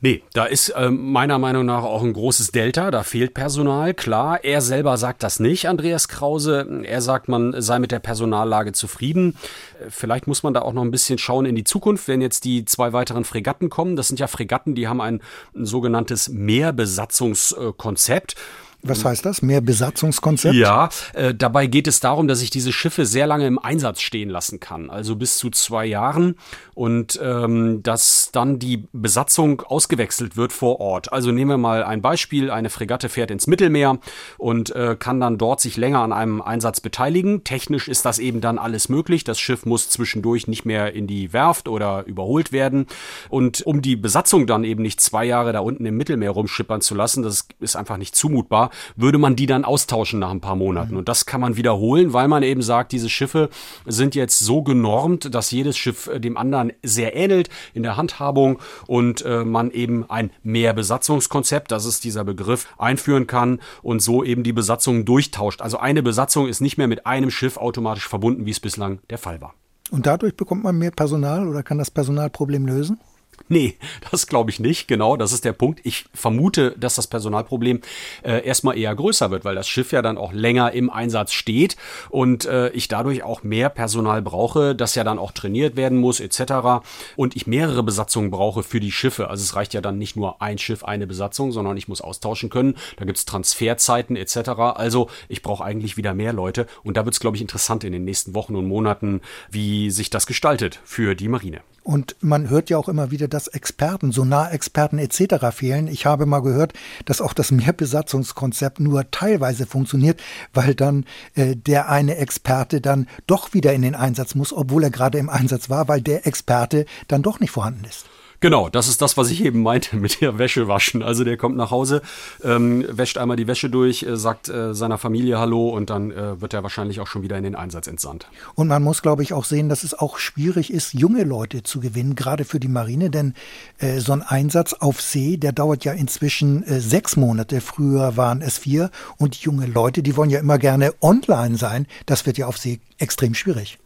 [0.02, 4.42] Nee, da ist äh, meiner Meinung nach auch ein großes Delta, da fehlt Personal, klar.
[4.44, 6.66] Er selber sagt das nicht, Andreas Krause.
[6.84, 9.36] Er sagt, man sei mit der Personallage zufrieden.
[9.78, 12.46] Äh, vielleicht muss man da auch noch ein bisschen schauen in die Zukunft, wenn jetzt
[12.46, 13.94] die zwei weiteren Fregatten kommen.
[13.94, 15.20] Das sind ja Fregatten, die haben ein,
[15.54, 18.36] ein sogenanntes Mehrbesatzungskonzept.
[18.82, 19.42] Was heißt das?
[19.42, 20.54] Mehr Besatzungskonzept?
[20.54, 24.30] Ja, äh, dabei geht es darum, dass ich diese Schiffe sehr lange im Einsatz stehen
[24.30, 26.36] lassen kann, also bis zu zwei Jahren
[26.74, 31.12] und ähm, dass dann die Besatzung ausgewechselt wird vor Ort.
[31.12, 33.98] Also nehmen wir mal ein Beispiel, eine Fregatte fährt ins Mittelmeer
[34.38, 37.44] und äh, kann dann dort sich länger an einem Einsatz beteiligen.
[37.44, 39.24] Technisch ist das eben dann alles möglich.
[39.24, 42.86] Das Schiff muss zwischendurch nicht mehr in die Werft oder überholt werden.
[43.28, 46.94] Und um die Besatzung dann eben nicht zwei Jahre da unten im Mittelmeer rumschippern zu
[46.94, 50.96] lassen, das ist einfach nicht zumutbar, würde man die dann austauschen nach ein paar Monaten.
[50.96, 53.48] Und das kann man wiederholen, weil man eben sagt, diese Schiffe
[53.86, 58.58] sind jetzt so genormt, dass jedes Schiff äh, dem anderen sehr ähnelt in der Handhabung
[58.86, 64.42] und äh, man eben ein Mehrbesatzungskonzept, das ist dieser Begriff, einführen kann und so eben
[64.42, 65.62] die Besatzung durchtauscht.
[65.62, 69.18] Also eine Besatzung ist nicht mehr mit einem Schiff automatisch verbunden, wie es bislang der
[69.18, 69.54] Fall war.
[69.90, 73.00] Und dadurch bekommt man mehr Personal oder kann das Personalproblem lösen?
[73.48, 73.76] Nee,
[74.10, 74.88] das glaube ich nicht.
[74.88, 75.80] Genau, das ist der Punkt.
[75.84, 77.80] Ich vermute, dass das Personalproblem
[78.22, 81.76] äh, erstmal eher größer wird, weil das Schiff ja dann auch länger im Einsatz steht
[82.08, 86.20] und äh, ich dadurch auch mehr Personal brauche, das ja dann auch trainiert werden muss
[86.20, 86.82] etc.
[87.16, 89.28] Und ich mehrere Besatzungen brauche für die Schiffe.
[89.28, 92.50] Also es reicht ja dann nicht nur ein Schiff, eine Besatzung, sondern ich muss austauschen
[92.50, 92.76] können.
[92.96, 94.50] Da gibt's Transferzeiten etc.
[94.76, 97.92] Also ich brauche eigentlich wieder mehr Leute und da wird es, glaube ich, interessant in
[97.92, 101.62] den nächsten Wochen und Monaten, wie sich das gestaltet für die Marine.
[101.82, 105.46] Und man hört ja auch immer wieder, dass Experten, Sonarexperten etc.
[105.52, 105.88] fehlen.
[105.88, 110.20] Ich habe mal gehört, dass auch das Mehrbesatzungskonzept nur teilweise funktioniert,
[110.52, 114.90] weil dann äh, der eine Experte dann doch wieder in den Einsatz muss, obwohl er
[114.90, 118.09] gerade im Einsatz war, weil der Experte dann doch nicht vorhanden ist.
[118.40, 121.02] Genau, das ist das, was ich eben meinte mit der Wäsche waschen.
[121.02, 122.00] Also der kommt nach Hause,
[122.42, 126.40] ähm, wäscht einmal die Wäsche durch, äh, sagt äh, seiner Familie Hallo und dann äh,
[126.40, 128.26] wird er wahrscheinlich auch schon wieder in den Einsatz entsandt.
[128.54, 131.80] Und man muss, glaube ich, auch sehen, dass es auch schwierig ist, junge Leute zu
[131.80, 133.34] gewinnen, gerade für die Marine, denn
[133.78, 137.60] äh, so ein Einsatz auf See, der dauert ja inzwischen äh, sechs Monate.
[137.60, 141.86] Früher waren es vier und junge Leute, die wollen ja immer gerne online sein.
[142.06, 143.78] Das wird ja auf See extrem schwierig.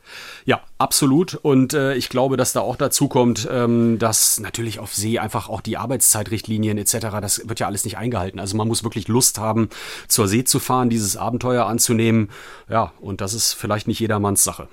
[0.44, 1.34] Ja, absolut.
[1.34, 5.48] Und äh, ich glaube, dass da auch dazu kommt, ähm, dass natürlich auf See einfach
[5.48, 8.38] auch die Arbeitszeitrichtlinien etc., das wird ja alles nicht eingehalten.
[8.38, 9.68] Also man muss wirklich Lust haben,
[10.08, 12.30] zur See zu fahren, dieses Abenteuer anzunehmen.
[12.68, 14.68] Ja, und das ist vielleicht nicht jedermanns Sache.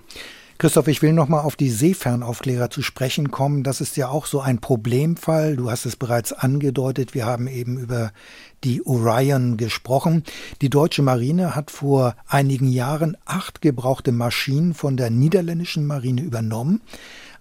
[0.61, 3.63] Christoph, ich will nochmal auf die Seefernaufklärer zu sprechen kommen.
[3.63, 5.55] Das ist ja auch so ein Problemfall.
[5.55, 7.15] Du hast es bereits angedeutet.
[7.15, 8.11] Wir haben eben über
[8.63, 10.23] die Orion gesprochen.
[10.61, 16.81] Die deutsche Marine hat vor einigen Jahren acht gebrauchte Maschinen von der niederländischen Marine übernommen.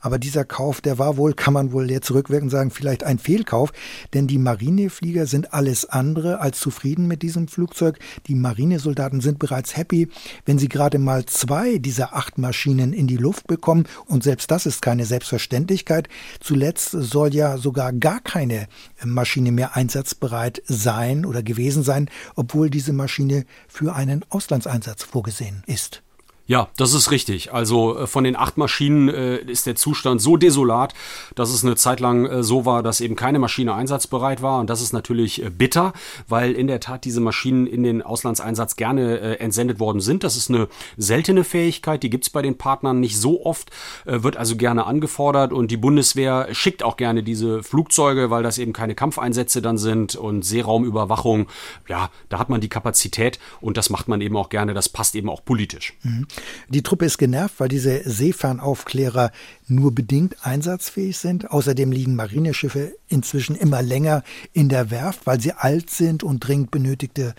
[0.00, 3.72] Aber dieser Kauf, der war wohl, kann man wohl jetzt rückwirkend sagen, vielleicht ein Fehlkauf,
[4.14, 7.98] denn die Marineflieger sind alles andere als zufrieden mit diesem Flugzeug.
[8.26, 10.08] Die Marinesoldaten sind bereits happy,
[10.46, 13.84] wenn sie gerade mal zwei dieser acht Maschinen in die Luft bekommen.
[14.06, 16.08] Und selbst das ist keine Selbstverständlichkeit.
[16.40, 18.68] Zuletzt soll ja sogar gar keine
[19.04, 26.02] Maschine mehr einsatzbereit sein oder gewesen sein, obwohl diese Maschine für einen Auslandseinsatz vorgesehen ist.
[26.50, 27.52] Ja, das ist richtig.
[27.52, 30.94] Also äh, von den acht Maschinen äh, ist der Zustand so desolat,
[31.36, 34.58] dass es eine Zeit lang äh, so war, dass eben keine Maschine einsatzbereit war.
[34.58, 35.92] Und das ist natürlich äh, bitter,
[36.26, 40.24] weil in der Tat diese Maschinen in den Auslandseinsatz gerne äh, entsendet worden sind.
[40.24, 43.70] Das ist eine seltene Fähigkeit, die gibt's bei den Partnern nicht so oft,
[44.04, 48.58] äh, wird also gerne angefordert und die Bundeswehr schickt auch gerne diese Flugzeuge, weil das
[48.58, 51.46] eben keine Kampfeinsätze dann sind und Seeraumüberwachung.
[51.88, 54.74] Ja, da hat man die Kapazität und das macht man eben auch gerne.
[54.74, 55.94] Das passt eben auch politisch.
[56.02, 56.26] Mhm.
[56.68, 59.32] Die Truppe ist genervt, weil diese Seefernaufklärer
[59.66, 61.50] nur bedingt einsatzfähig sind.
[61.50, 64.22] Außerdem liegen Marineschiffe inzwischen immer länger
[64.52, 67.34] in der Werft, weil sie alt sind und dringend benötigte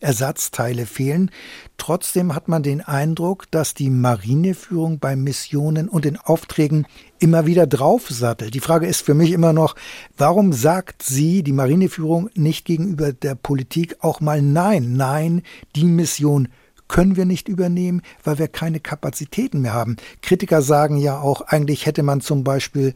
[0.00, 1.30] Ersatzteile fehlen.
[1.78, 6.86] Trotzdem hat man den Eindruck, dass die Marineführung bei Missionen und den Aufträgen
[7.18, 8.54] immer wieder draufsattelt.
[8.54, 9.74] Die Frage ist für mich immer noch,
[10.16, 14.96] warum sagt sie, die Marineführung, nicht gegenüber der Politik auch mal Nein?
[14.96, 15.42] Nein,
[15.74, 16.48] die Mission
[16.88, 19.96] können wir nicht übernehmen, weil wir keine Kapazitäten mehr haben.
[20.22, 22.94] Kritiker sagen ja auch, eigentlich hätte man zum Beispiel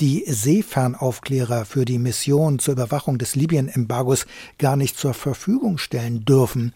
[0.00, 4.26] die Seefernaufklärer für die Mission zur Überwachung des Libyen-Embargos
[4.58, 6.72] gar nicht zur Verfügung stellen dürfen.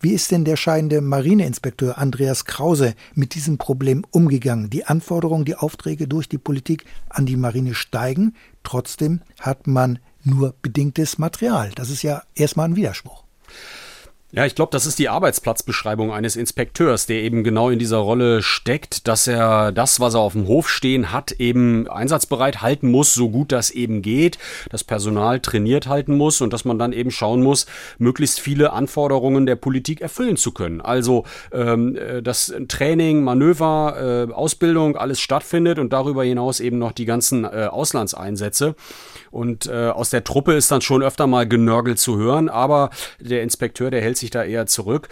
[0.00, 4.70] Wie ist denn der scheidende Marineinspekteur Andreas Krause mit diesem Problem umgegangen?
[4.70, 10.54] Die Anforderungen, die Aufträge durch die Politik an die Marine steigen, trotzdem hat man nur
[10.62, 11.72] bedingtes Material.
[11.74, 13.24] Das ist ja erstmal ein Widerspruch.
[14.32, 18.42] Ja, ich glaube, das ist die Arbeitsplatzbeschreibung eines Inspekteurs, der eben genau in dieser Rolle
[18.42, 23.12] steckt, dass er das, was er auf dem Hof stehen hat, eben einsatzbereit halten muss,
[23.12, 24.38] so gut das eben geht,
[24.70, 27.66] das Personal trainiert halten muss und dass man dann eben schauen muss,
[27.98, 30.80] möglichst viele Anforderungen der Politik erfüllen zu können.
[30.80, 36.92] Also, ähm, äh, dass Training, Manöver, äh, Ausbildung, alles stattfindet und darüber hinaus eben noch
[36.92, 38.76] die ganzen äh, Auslandseinsätze.
[39.32, 43.42] Und äh, aus der Truppe ist dann schon öfter mal genörgelt zu hören, aber der
[43.42, 45.08] Inspekteur, der hält sich da eher zurück.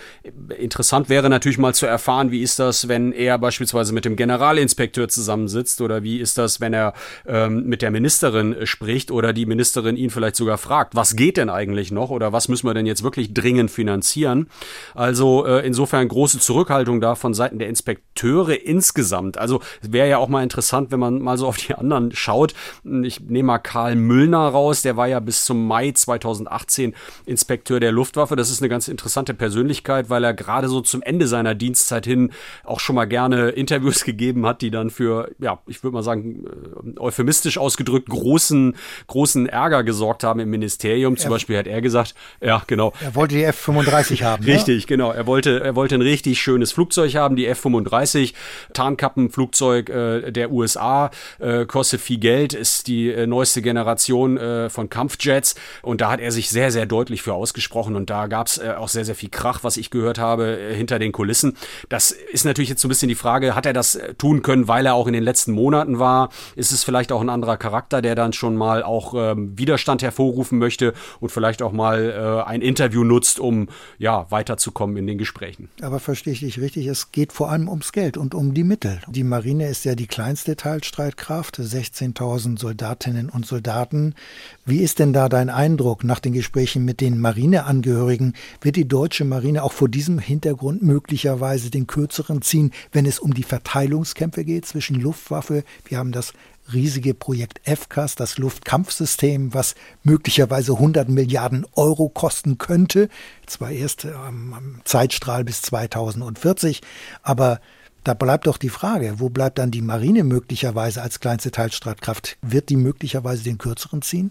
[0.59, 5.09] Interessant wäre natürlich mal zu erfahren, wie ist das, wenn er beispielsweise mit dem Generalinspekteur
[5.09, 6.95] zusammensitzt oder wie ist das, wenn er
[7.27, 11.51] ähm, mit der Ministerin spricht oder die Ministerin ihn vielleicht sogar fragt, was geht denn
[11.51, 14.49] eigentlich noch oder was müssen wir denn jetzt wirklich dringend finanzieren?
[14.95, 19.39] Also äh, insofern große Zurückhaltung da von Seiten der Inspekteure insgesamt.
[19.39, 22.55] Also wäre ja auch mal interessant, wenn man mal so auf die anderen schaut.
[23.03, 26.95] Ich nehme mal Karl Müllner raus, der war ja bis zum Mai 2018
[27.27, 28.37] Inspekteur der Luftwaffe.
[28.37, 32.33] Das ist eine ganz interessante Persönlichkeit, weil er gerade so zum Ende seiner Dienstzeit hin
[32.65, 36.45] auch schon mal gerne Interviews gegeben hat, die dann für, ja, ich würde mal sagen,
[36.97, 38.75] äh, euphemistisch ausgedrückt, großen,
[39.07, 41.17] großen Ärger gesorgt haben im Ministerium.
[41.17, 42.93] Zum er, Beispiel hat er gesagt, ja, genau.
[43.01, 44.45] Er wollte die F-35 haben.
[44.45, 44.55] Ne?
[44.55, 44.87] Richtig, ja?
[44.89, 45.13] genau.
[45.13, 48.35] Er wollte, er wollte ein richtig schönes Flugzeug haben, die F-35,
[48.73, 54.91] Tarnkappenflugzeug äh, der USA, äh, kostet viel Geld, ist die äh, neueste Generation äh, von
[54.91, 58.59] Kampfjets und da hat er sich sehr, sehr deutlich für ausgesprochen und da gab es
[58.59, 61.55] äh, auch sehr, sehr viel Krach, was ich gehört habe, äh, hinter den Kulissen.
[61.89, 64.67] Das ist natürlich jetzt so ein bisschen die Frage, hat er das äh, tun können,
[64.67, 66.31] weil er auch in den letzten Monaten war?
[66.57, 70.59] Ist es vielleicht auch ein anderer Charakter, der dann schon mal auch ähm, Widerstand hervorrufen
[70.59, 75.69] möchte und vielleicht auch mal äh, ein Interview nutzt, um ja weiterzukommen in den Gesprächen?
[75.83, 79.01] Aber verstehe ich dich richtig, es geht vor allem ums Geld und um die Mittel.
[79.09, 84.15] Die Marine ist ja die kleinste Teilstreitkraft, 16.000 Soldatinnen und Soldaten.
[84.65, 88.35] Wie ist denn da dein Eindruck nach den Gesprächen mit den Marineangehörigen?
[88.63, 93.35] Wird die deutsche Marine auch vor diesem Hintergrund möglicherweise den kürzeren ziehen, wenn es um
[93.35, 96.33] die Verteilungskämpfe geht zwischen Luftwaffe, wir haben das
[96.73, 103.09] riesige Projekt FCAS, das Luftkampfsystem, was möglicherweise 100 Milliarden Euro kosten könnte,
[103.47, 106.81] zwar erst am Zeitstrahl bis 2040,
[107.25, 107.61] aber
[108.05, 112.39] da bleibt doch die Frage, wo bleibt dann die Marine möglicherweise als kleinste Teilstreitkraft?
[112.43, 114.31] Wird die möglicherweise den kürzeren ziehen?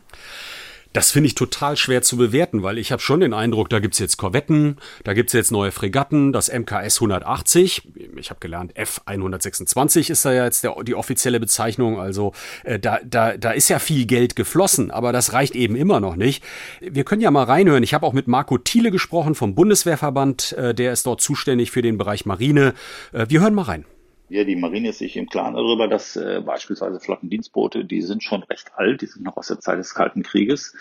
[0.98, 4.00] Das finde ich total schwer zu bewerten, weil ich habe schon den Eindruck, da gibt's
[4.00, 7.84] jetzt Korvetten, da gibt's jetzt neue Fregatten, das MKS 180,
[8.16, 12.34] ich habe gelernt, F 126 ist da ja jetzt der, die offizielle Bezeichnung, also
[12.64, 16.16] äh, da, da, da ist ja viel Geld geflossen, aber das reicht eben immer noch
[16.16, 16.44] nicht.
[16.82, 20.74] Wir können ja mal reinhören, ich habe auch mit Marco Thiele gesprochen vom Bundeswehrverband, äh,
[20.74, 22.74] der ist dort zuständig für den Bereich Marine.
[23.14, 23.86] Äh, wir hören mal rein.
[24.30, 28.44] Ja, die Marine ist sich im Klaren darüber, dass äh, beispielsweise Flottendienstboote, die sind schon
[28.44, 30.76] recht alt, die sind noch aus der Zeit des Kalten Krieges.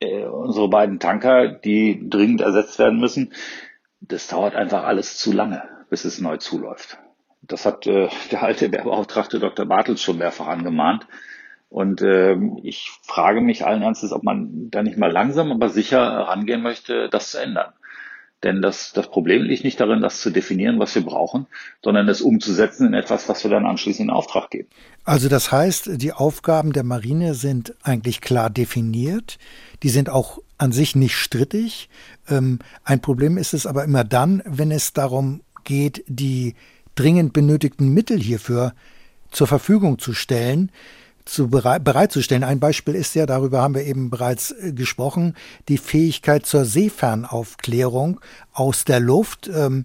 [0.00, 3.32] Äh, unsere beiden Tanker, die dringend ersetzt werden müssen,
[4.00, 6.98] das dauert einfach alles zu lange, bis es neu zuläuft.
[7.40, 9.64] Das hat äh, der alte Wehrbeauftragte Dr.
[9.64, 11.06] Bartels schon mehrfach angemahnt.
[11.70, 16.00] Und äh, ich frage mich allen Ernstes, ob man da nicht mal langsam, aber sicher
[16.00, 17.72] rangehen möchte, das zu ändern.
[18.44, 21.46] Denn das, das Problem liegt nicht darin, das zu definieren, was wir brauchen,
[21.82, 24.68] sondern es umzusetzen in etwas, was wir dann anschließend in Auftrag geben.
[25.04, 29.38] Also das heißt, die Aufgaben der Marine sind eigentlich klar definiert.
[29.82, 31.88] Die sind auch an sich nicht strittig.
[32.28, 36.54] Ähm, ein Problem ist es aber immer dann, wenn es darum geht, die
[36.94, 38.72] dringend benötigten Mittel hierfür
[39.30, 40.70] zur Verfügung zu stellen
[41.28, 42.44] zu bereit, bereitzustellen.
[42.44, 45.34] Ein Beispiel ist ja, darüber haben wir eben bereits äh, gesprochen,
[45.68, 48.20] die Fähigkeit zur Seefernaufklärung
[48.52, 49.48] aus der Luft.
[49.52, 49.84] Ähm,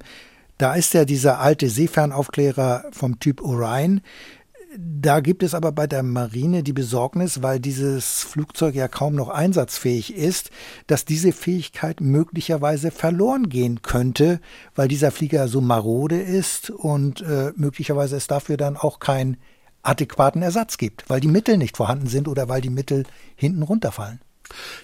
[0.57, 4.01] da ist ja dieser alte Seefernaufklärer vom Typ Orion.
[4.77, 9.29] Da gibt es aber bei der Marine die Besorgnis, weil dieses Flugzeug ja kaum noch
[9.29, 10.49] einsatzfähig ist,
[10.87, 14.39] dass diese Fähigkeit möglicherweise verloren gehen könnte,
[14.73, 19.37] weil dieser Flieger so marode ist und äh, möglicherweise es dafür dann auch kein
[19.83, 23.03] adäquaten Ersatz gibt, weil die Mittel nicht vorhanden sind oder weil die Mittel
[23.35, 24.19] hinten runterfallen.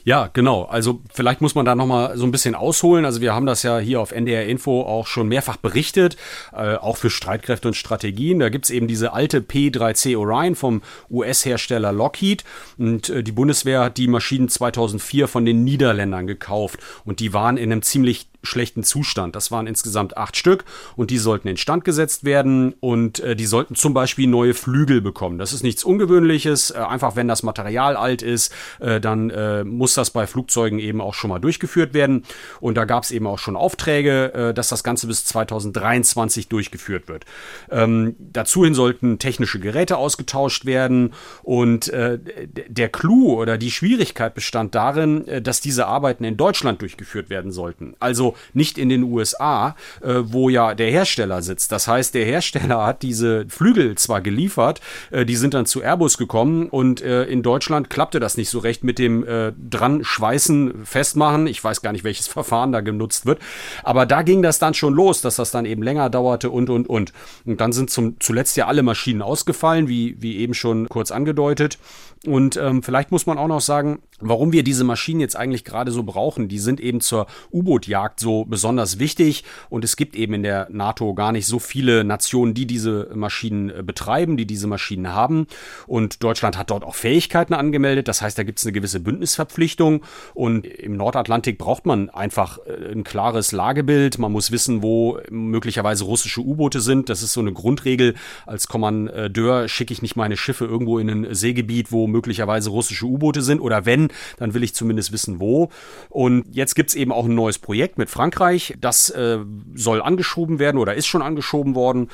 [0.04, 0.64] Ja, genau.
[0.64, 3.06] Also vielleicht muss man da noch mal so ein bisschen ausholen.
[3.06, 6.18] Also wir haben das ja hier auf NDR Info auch schon mehrfach berichtet,
[6.54, 8.40] äh, auch für Streitkräfte und Strategien.
[8.40, 12.44] Da gibt's eben diese alte P3C Orion vom US-Hersteller Lockheed
[12.78, 17.58] und äh, die Bundeswehr hat die Maschinen 2004 von den Niederländern gekauft und die waren
[17.58, 19.36] in einem ziemlich schlechten Zustand.
[19.36, 20.64] Das waren insgesamt acht Stück
[20.96, 25.38] und die sollten instand gesetzt werden und äh, die sollten zum Beispiel neue Flügel bekommen.
[25.38, 26.72] Das ist nichts Ungewöhnliches.
[26.72, 31.02] Äh, einfach wenn das Material alt ist, äh, dann äh, muss das bei Flugzeugen eben
[31.02, 32.24] auch schon mal durchgeführt werden.
[32.62, 37.08] Und da gab es eben auch schon Aufträge, äh, dass das Ganze bis 2023 durchgeführt
[37.08, 37.26] wird.
[37.70, 44.76] Ähm, dazuhin sollten technische Geräte ausgetauscht werden und äh, der Clou oder die Schwierigkeit bestand
[44.76, 47.96] darin, dass diese Arbeiten in Deutschland durchgeführt werden sollten.
[48.00, 51.72] Also nicht in den USA, äh, wo ja der Hersteller sitzt.
[51.72, 56.18] Das heißt, der Hersteller hat diese Flügel zwar geliefert, äh, die sind dann zu Airbus
[56.18, 60.86] gekommen und äh, in Deutschland klappte das nicht so recht mit dem äh, dran schweißen,
[60.86, 61.48] festmachen.
[61.48, 63.40] Ich weiß gar nicht, welches Verfahren da genutzt wird.
[63.84, 66.90] Aber da ging das dann schon los, dass das dann eben länger dauerte und, und,
[66.90, 67.14] und.
[67.46, 71.78] Und dann sind zum, zuletzt ja alle Maschinen ausgefallen, wie, wie eben schon kurz angedeutet.
[72.26, 75.92] Und ähm, vielleicht muss man auch noch sagen, warum wir diese Maschinen jetzt eigentlich gerade
[75.92, 76.50] so brauchen.
[76.50, 81.14] Die sind eben zur U-Boot-Jagd so besonders wichtig und es gibt eben in der NATO
[81.14, 85.48] gar nicht so viele Nationen, die diese Maschinen äh, betreiben, die diese Maschinen haben.
[85.88, 88.10] Und Deutschland hat dort auch Fähigkeiten angemeldet.
[88.10, 90.04] Das heißt, da gibt es eine gewisse Bündnisverpflichtung
[90.34, 94.20] und im Nordatlantik braucht man einfach äh, ein klares Lagebild.
[94.20, 97.08] Man muss wissen, wo möglicherweise russische U-Boote sind.
[97.08, 98.16] Das ist so eine Grundregel.
[98.46, 103.42] Als Kommandeur schicke ich nicht meine Schiffe irgendwo in ein Seegebiet, wo möglicherweise russische U-Boote
[103.42, 105.70] sind oder wenn, dann will ich zumindest wissen, wo.
[106.10, 108.76] Und jetzt gibt's eben auch ein neues Projekt mit Frankreich.
[108.80, 109.40] Das äh,
[109.76, 112.10] soll angeschoben werden oder ist schon angeschoben worden.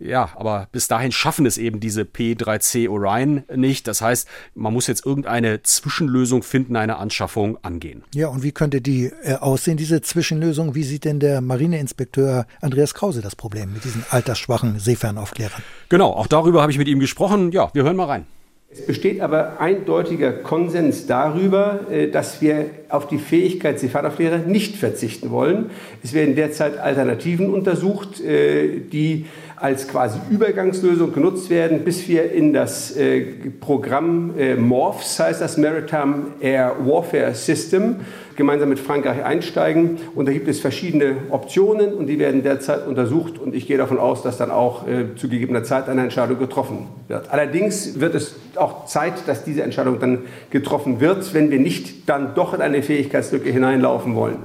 [0.00, 3.86] Ja, aber bis dahin schaffen es eben diese P3C Orion nicht.
[3.86, 8.02] Das heißt, man muss jetzt irgendeine Zwischenlösung finden, eine Anschaffung angehen.
[8.14, 10.74] Ja, und wie könnte die äh, aussehen, diese Zwischenlösung?
[10.74, 15.62] Wie sieht denn der Marineinspekteur Andreas Krause das Problem mit diesen altersschwachen Seefernaufklärern?
[15.90, 17.52] Genau, auch darüber habe ich mit ihm gesprochen.
[17.52, 18.26] Ja, wir hören mal rein.
[18.72, 25.32] Es besteht aber eindeutiger Konsens darüber, äh, dass wir auf die Fähigkeit Seefahrerflehrer nicht verzichten
[25.32, 25.70] wollen.
[26.04, 29.26] Es werden derzeit Alternativen untersucht, äh, die
[29.60, 33.20] als quasi Übergangslösung genutzt werden, bis wir in das äh,
[33.60, 37.96] Programm MORPHS, heißt das Maritime Air Warfare System,
[38.36, 39.98] gemeinsam mit Frankreich einsteigen.
[40.14, 43.38] Und da gibt es verschiedene Optionen und die werden derzeit untersucht.
[43.38, 46.86] Und ich gehe davon aus, dass dann auch äh, zu gegebener Zeit eine Entscheidung getroffen
[47.08, 47.30] wird.
[47.30, 50.20] Allerdings wird es auch Zeit, dass diese Entscheidung dann
[50.50, 54.38] getroffen wird, wenn wir nicht dann doch in eine Fähigkeitslücke hineinlaufen wollen.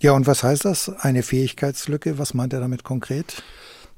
[0.00, 2.18] Ja, und was heißt das, eine Fähigkeitslücke?
[2.18, 3.42] Was meint er damit konkret?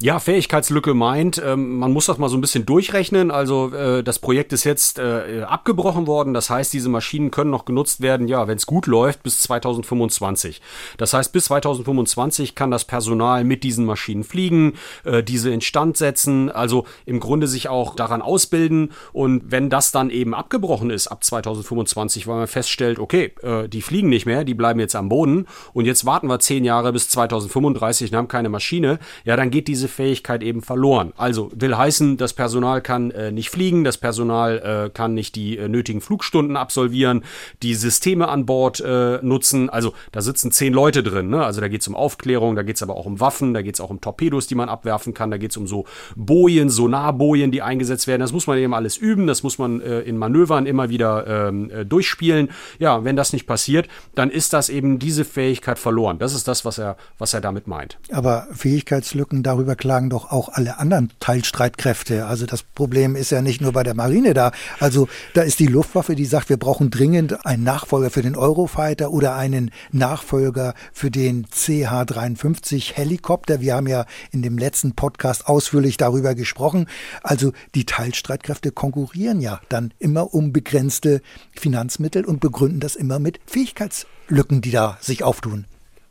[0.02, 3.30] Ja, Fähigkeitslücke meint, ähm, man muss das mal so ein bisschen durchrechnen.
[3.30, 6.32] Also äh, das Projekt ist jetzt äh, abgebrochen worden.
[6.32, 10.62] Das heißt, diese Maschinen können noch genutzt werden, ja, wenn es gut läuft, bis 2025.
[10.96, 14.72] Das heißt, bis 2025 kann das Personal mit diesen Maschinen fliegen,
[15.04, 18.92] äh, diese instand setzen, also im Grunde sich auch daran ausbilden.
[19.12, 23.82] Und wenn das dann eben abgebrochen ist ab 2025, weil man feststellt, okay, äh, die
[23.82, 27.10] fliegen nicht mehr, die bleiben jetzt am Boden und jetzt warten wir zehn Jahre bis
[27.10, 31.12] 2035 und haben keine Maschine, ja, dann geht diese Fähigkeit eben verloren.
[31.16, 35.58] Also will heißen, das Personal kann äh, nicht fliegen, das Personal äh, kann nicht die
[35.58, 37.24] äh, nötigen Flugstunden absolvieren,
[37.62, 39.70] die Systeme an Bord äh, nutzen.
[39.70, 41.28] Also da sitzen zehn Leute drin.
[41.28, 41.44] Ne?
[41.44, 43.74] Also da geht es um Aufklärung, da geht es aber auch um Waffen, da geht
[43.74, 45.84] es auch um Torpedos, die man abwerfen kann, da geht es um so
[46.16, 48.20] Bojen, Sonarbojen, die eingesetzt werden.
[48.20, 51.70] Das muss man eben alles üben, das muss man äh, in Manövern immer wieder ähm,
[51.70, 52.50] äh, durchspielen.
[52.78, 56.18] Ja, wenn das nicht passiert, dann ist das eben diese Fähigkeit verloren.
[56.18, 57.98] Das ist das, was er, was er damit meint.
[58.12, 62.26] Aber Fähigkeitslücken darüber klagen doch auch alle anderen Teilstreitkräfte.
[62.26, 64.52] Also das Problem ist ja nicht nur bei der Marine da.
[64.78, 69.10] Also da ist die Luftwaffe, die sagt, wir brauchen dringend einen Nachfolger für den Eurofighter
[69.10, 73.60] oder einen Nachfolger für den CH-53 Helikopter.
[73.60, 76.86] Wir haben ja in dem letzten Podcast ausführlich darüber gesprochen.
[77.22, 81.22] Also die Teilstreitkräfte konkurrieren ja dann immer um begrenzte
[81.52, 85.64] Finanzmittel und begründen das immer mit Fähigkeitslücken, die da sich auftun.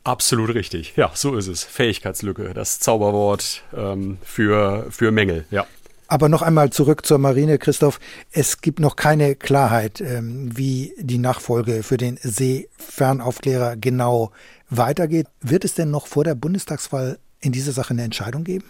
[0.04, 0.94] Absolut richtig.
[0.96, 1.62] Ja, so ist es.
[1.64, 5.66] Fähigkeitslücke, das Zauberwort ähm, für, für Mängel, ja.
[6.08, 8.00] Aber noch einmal zurück zur Marine, Christoph.
[8.32, 14.32] Es gibt noch keine Klarheit, ähm, wie die Nachfolge für den Seefernaufklärer genau
[14.70, 15.28] weitergeht.
[15.40, 18.64] Wird es denn noch vor der Bundestagswahl in dieser Sache eine Entscheidung geben?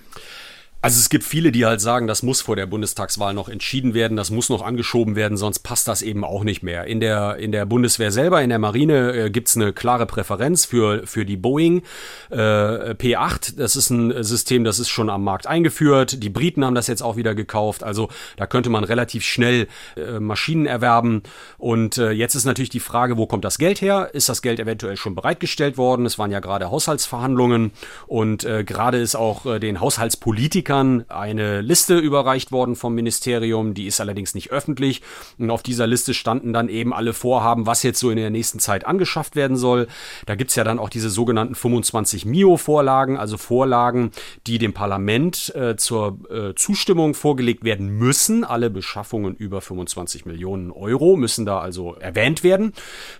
[0.82, 4.16] Also es gibt viele, die halt sagen, das muss vor der Bundestagswahl noch entschieden werden,
[4.16, 6.86] das muss noch angeschoben werden, sonst passt das eben auch nicht mehr.
[6.86, 11.06] In der, in der Bundeswehr selber, in der Marine äh, gibt's eine klare Präferenz für,
[11.06, 11.82] für die Boeing
[12.30, 13.58] äh, P8.
[13.58, 16.22] Das ist ein System, das ist schon am Markt eingeführt.
[16.22, 17.82] Die Briten haben das jetzt auch wieder gekauft.
[17.82, 18.08] Also
[18.38, 19.68] da könnte man relativ schnell
[19.98, 21.24] äh, Maschinen erwerben.
[21.58, 24.08] Und äh, jetzt ist natürlich die Frage, wo kommt das Geld her?
[24.14, 26.06] Ist das Geld eventuell schon bereitgestellt worden?
[26.06, 27.72] Es waren ja gerade Haushaltsverhandlungen
[28.06, 33.74] und äh, gerade ist auch äh, den Haushaltspolitikern Politikern eine Liste überreicht worden vom Ministerium,
[33.74, 35.02] die ist allerdings nicht öffentlich.
[35.36, 38.60] Und auf dieser Liste standen dann eben alle Vorhaben, was jetzt so in der nächsten
[38.60, 39.88] Zeit angeschafft werden soll.
[40.26, 44.12] Da gibt es ja dann auch diese sogenannten 25 MIO-Vorlagen, also Vorlagen,
[44.46, 48.44] die dem Parlament äh, zur äh, Zustimmung vorgelegt werden müssen.
[48.44, 52.74] Alle Beschaffungen über 25 Millionen Euro müssen da also erwähnt werden,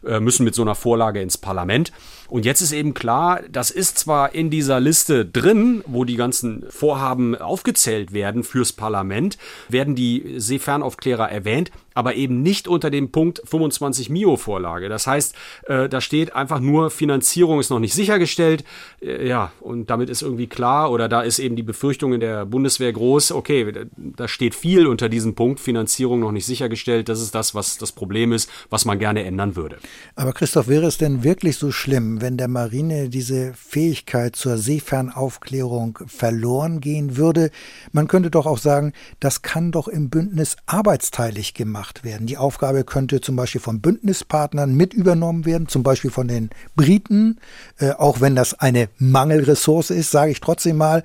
[0.07, 1.91] äh, müssen mit so einer Vorlage ins Parlament.
[2.29, 6.65] Und jetzt ist eben klar, das ist zwar in dieser Liste drin, wo die ganzen
[6.71, 9.39] Vorhaben aufgezählt werden fürs Parlament,
[9.69, 14.89] werden die Seefernaufklärer erwähnt, aber eben nicht unter dem Punkt 25 Mio-Vorlage.
[14.89, 15.35] Das heißt,
[15.67, 18.65] äh, da steht einfach nur, Finanzierung ist noch nicht sichergestellt.
[19.03, 22.47] Äh, ja, und damit ist irgendwie klar, oder da ist eben die Befürchtung in der
[22.47, 27.09] Bundeswehr groß, okay, da steht viel unter diesem Punkt, Finanzierung noch nicht sichergestellt.
[27.09, 29.79] Das ist das, was das Problem ist, was man gerne ändern würde.
[30.15, 35.99] Aber Christoph, wäre es denn wirklich so schlimm, wenn der Marine diese Fähigkeit zur Seefernaufklärung
[36.07, 37.51] verloren gehen würde?
[37.93, 42.27] Man könnte doch auch sagen, das kann doch im Bündnis arbeitsteilig gemacht gemacht werden.
[42.27, 47.39] Die Aufgabe könnte zum Beispiel von Bündnispartnern mit übernommen werden, zum Beispiel von den Briten,
[47.79, 51.03] äh, auch wenn das eine Mangelressource ist, sage ich trotzdem mal.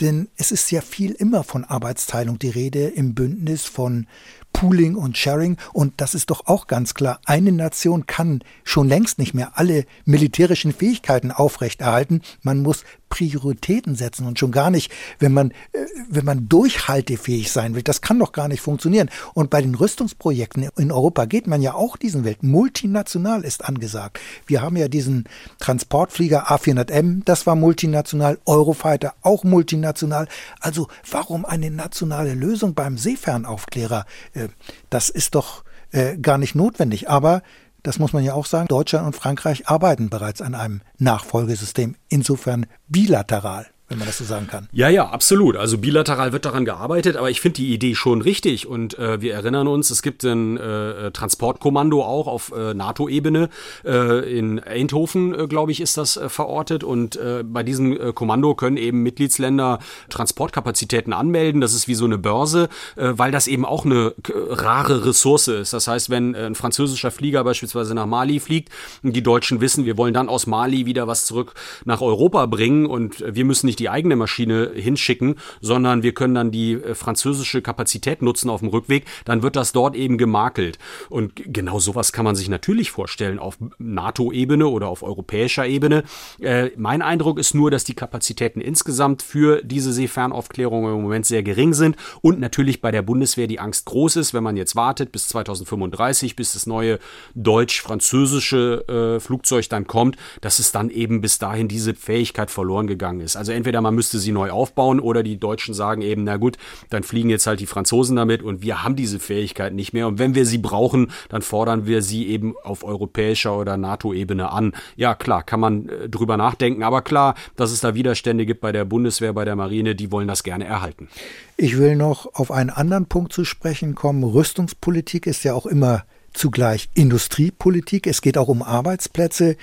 [0.00, 4.06] Denn es ist ja viel immer von Arbeitsteilung die Rede im Bündnis, von
[4.52, 5.56] Pooling und Sharing.
[5.72, 7.20] Und das ist doch auch ganz klar.
[7.24, 12.20] Eine Nation kann schon längst nicht mehr alle militärischen Fähigkeiten aufrechterhalten.
[12.42, 17.74] Man muss Prioritäten setzen und schon gar nicht, wenn man, äh, wenn man durchhaltefähig sein
[17.74, 17.82] will.
[17.82, 19.10] Das kann doch gar nicht funktionieren.
[19.34, 22.42] Und bei den Rüstungsprojekten in Europa geht man ja auch diesen Welt.
[22.42, 24.18] Multinational ist angesagt.
[24.46, 25.24] Wir haben ja diesen
[25.58, 30.28] Transportflieger A400M, das war multinational, Eurofighter auch multinational.
[30.60, 34.06] Also warum eine nationale Lösung beim Seefernaufklärer?
[34.32, 34.48] Äh,
[34.88, 37.10] das ist doch äh, gar nicht notwendig.
[37.10, 37.42] Aber
[37.82, 42.66] das muss man ja auch sagen, Deutschland und Frankreich arbeiten bereits an einem Nachfolgesystem, insofern
[42.88, 44.68] bilateral wenn man das so sagen kann.
[44.70, 45.56] Ja, ja, absolut.
[45.56, 48.68] Also bilateral wird daran gearbeitet, aber ich finde die Idee schon richtig.
[48.68, 53.48] Und äh, wir erinnern uns, es gibt ein äh, Transportkommando auch auf äh, NATO-Ebene.
[53.84, 56.84] Äh, in Eindhoven, äh, glaube ich, ist das äh, verortet.
[56.84, 61.60] Und äh, bei diesem äh, Kommando können eben Mitgliedsländer Transportkapazitäten anmelden.
[61.60, 65.48] Das ist wie so eine Börse, äh, weil das eben auch eine äh, rare Ressource
[65.48, 65.72] ist.
[65.72, 68.68] Das heißt, wenn äh, ein französischer Flieger beispielsweise nach Mali fliegt
[69.02, 72.86] und die Deutschen wissen, wir wollen dann aus Mali wieder was zurück nach Europa bringen
[72.86, 77.62] und wir müssen nicht die eigene Maschine hinschicken, sondern wir können dann die äh, französische
[77.62, 80.78] Kapazität nutzen auf dem Rückweg, dann wird das dort eben gemakelt.
[81.08, 86.04] Und genau sowas kann man sich natürlich vorstellen auf NATO-Ebene oder auf europäischer Ebene.
[86.40, 91.42] Äh, mein Eindruck ist nur, dass die Kapazitäten insgesamt für diese Seefernaufklärung im Moment sehr
[91.42, 95.12] gering sind und natürlich bei der Bundeswehr die Angst groß ist, wenn man jetzt wartet
[95.12, 96.98] bis 2035, bis das neue
[97.34, 103.20] deutsch-französische äh, Flugzeug dann kommt, dass es dann eben bis dahin diese Fähigkeit verloren gegangen
[103.20, 103.36] ist.
[103.36, 106.56] Also entweder entweder man müsste sie neu aufbauen oder die Deutschen sagen eben, na gut,
[106.88, 110.08] dann fliegen jetzt halt die Franzosen damit und wir haben diese Fähigkeit nicht mehr.
[110.08, 114.72] Und wenn wir sie brauchen, dann fordern wir sie eben auf europäischer oder NATO-Ebene an.
[114.96, 118.72] Ja, klar, kann man äh, drüber nachdenken, aber klar, dass es da Widerstände gibt bei
[118.72, 121.08] der Bundeswehr, bei der Marine, die wollen das gerne erhalten.
[121.56, 124.24] Ich will noch auf einen anderen Punkt zu sprechen kommen.
[124.24, 126.02] Rüstungspolitik ist ja auch immer
[126.40, 128.06] zugleich Industriepolitik.
[128.06, 129.56] Es geht auch um Arbeitsplätze.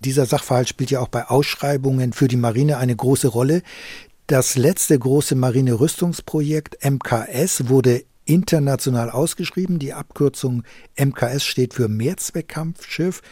[0.00, 3.62] Dieser Sachverhalt spielt ja auch bei Ausschreibungen für die Marine eine große Rolle.
[4.26, 9.78] Das letzte große Marine-Rüstungsprojekt MKS wurde international ausgeschrieben.
[9.78, 10.64] Die Abkürzung
[10.98, 13.22] MKS steht für Mehrzweckkampfschiff.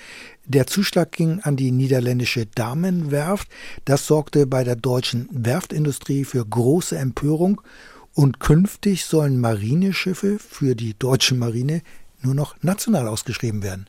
[0.46, 3.48] Der Zuschlag ging an die niederländische Damenwerft.
[3.84, 7.60] Das sorgte bei der deutschen Werftindustrie für große Empörung.
[8.14, 11.82] Und künftig sollen Marineschiffe für die deutsche Marine
[12.26, 13.88] nur noch national ausgeschrieben werden.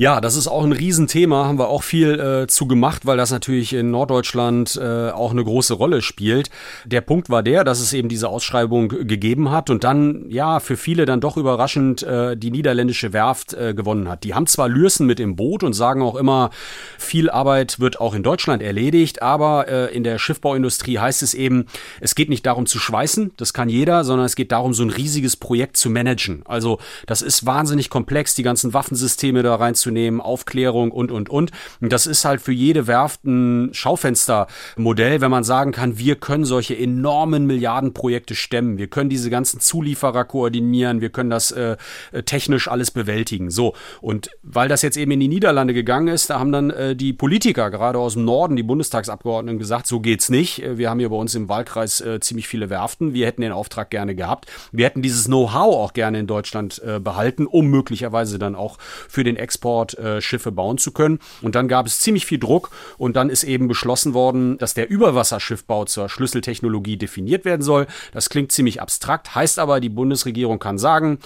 [0.00, 3.30] Ja, das ist auch ein Riesenthema, haben wir auch viel äh, zu gemacht, weil das
[3.32, 6.48] natürlich in Norddeutschland äh, auch eine große Rolle spielt.
[6.86, 10.78] Der Punkt war der, dass es eben diese Ausschreibung gegeben hat und dann, ja, für
[10.78, 14.24] viele dann doch überraschend äh, die niederländische Werft äh, gewonnen hat.
[14.24, 16.48] Die haben zwar Lürsen mit im Boot und sagen auch immer,
[16.96, 21.66] viel Arbeit wird auch in Deutschland erledigt, aber äh, in der Schiffbauindustrie heißt es eben,
[22.00, 24.88] es geht nicht darum zu schweißen, das kann jeder, sondern es geht darum, so ein
[24.88, 26.40] riesiges Projekt zu managen.
[26.46, 31.28] Also das ist wahnsinnig komplex, die ganzen Waffensysteme da rein zu aufzunehmen, Aufklärung und, und,
[31.28, 31.50] und.
[31.80, 36.76] Das ist halt für jede Werft ein Schaufenstermodell, wenn man sagen kann, wir können solche
[36.76, 38.78] enormen Milliardenprojekte stemmen.
[38.78, 41.00] Wir können diese ganzen Zulieferer koordinieren.
[41.00, 41.76] Wir können das äh,
[42.24, 43.50] technisch alles bewältigen.
[43.50, 43.74] So.
[44.00, 47.12] Und weil das jetzt eben in die Niederlande gegangen ist, da haben dann äh, die
[47.12, 50.62] Politiker, gerade aus dem Norden, die Bundestagsabgeordneten gesagt, so geht's nicht.
[50.62, 53.12] Äh, wir haben hier bei uns im Wahlkreis äh, ziemlich viele Werften.
[53.12, 54.46] Wir hätten den Auftrag gerne gehabt.
[54.70, 59.24] Wir hätten dieses Know-how auch gerne in Deutschland äh, behalten, um möglicherweise dann auch für
[59.24, 61.18] den Export dort äh, Schiffe bauen zu können.
[61.42, 64.90] Und dann gab es ziemlich viel Druck und dann ist eben beschlossen worden, dass der
[64.90, 67.86] Überwasserschiffbau zur Schlüsseltechnologie definiert werden soll.
[68.12, 71.18] Das klingt ziemlich abstrakt, heißt aber, die Bundesregierung kann sagen,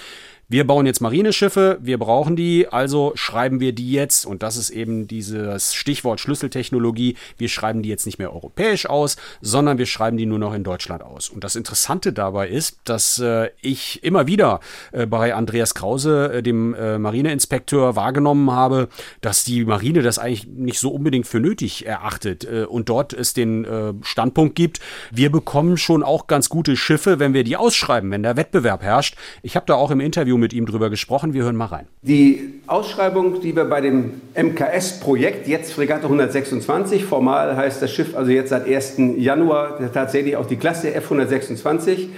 [0.54, 4.70] wir bauen jetzt Marineschiffe, wir brauchen die, also schreiben wir die jetzt, und das ist
[4.70, 10.16] eben dieses Stichwort Schlüsseltechnologie, wir schreiben die jetzt nicht mehr europäisch aus, sondern wir schreiben
[10.16, 11.28] die nur noch in Deutschland aus.
[11.28, 14.60] Und das Interessante dabei ist, dass äh, ich immer wieder
[14.92, 18.88] äh, bei Andreas Krause, äh, dem äh, Marineinspekteur, wahrgenommen habe,
[19.22, 23.34] dass die Marine das eigentlich nicht so unbedingt für nötig erachtet äh, und dort es
[23.34, 24.78] den äh, Standpunkt gibt,
[25.10, 29.16] wir bekommen schon auch ganz gute Schiffe, wenn wir die ausschreiben, wenn der Wettbewerb herrscht.
[29.42, 31.32] Ich habe da auch im Interview Interview mit ihm drüber gesprochen.
[31.32, 31.86] Wir hören mal rein.
[32.02, 38.30] Die Ausschreibung, die wir bei dem MKS-Projekt, jetzt Fregatte 126, formal heißt das Schiff also
[38.30, 38.96] jetzt seit 1.
[39.16, 42.08] Januar tatsächlich auch die Klasse F126,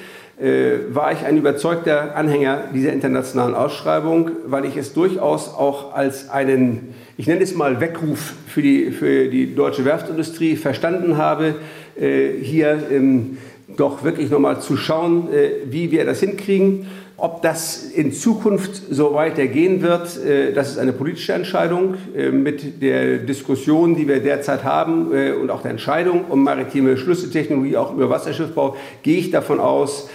[0.41, 6.29] äh, war ich ein überzeugter Anhänger dieser internationalen Ausschreibung, weil ich es durchaus auch als
[6.29, 11.55] einen, ich nenne es mal Weckruf für die, für die deutsche Werftindustrie verstanden habe,
[11.99, 13.39] äh, hier ähm,
[13.77, 16.87] doch wirklich nochmal zu schauen, äh, wie wir das hinkriegen.
[17.19, 21.95] Ob das in Zukunft so weitergehen wird, äh, das ist eine politische Entscheidung.
[22.15, 26.99] Äh, mit der Diskussion, die wir derzeit haben äh, und auch der Entscheidung um maritime
[26.99, 30.11] Schlüsseltechnologie, auch über Wasserschiffbau, gehe ich davon aus,